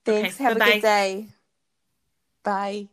[0.05, 0.35] Thanks.
[0.35, 0.69] Okay, Have bye-bye.
[0.69, 1.27] a good day.
[2.43, 2.87] Bye.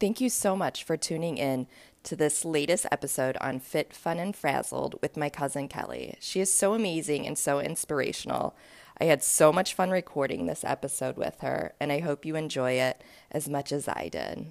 [0.00, 1.66] Thank you so much for tuning in
[2.02, 6.16] to this latest episode on Fit, Fun, and Frazzled with my cousin Kelly.
[6.20, 8.56] She is so amazing and so inspirational.
[9.00, 12.72] I had so much fun recording this episode with her, and I hope you enjoy
[12.72, 14.46] it as much as I did.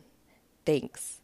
[0.65, 1.20] Thanks.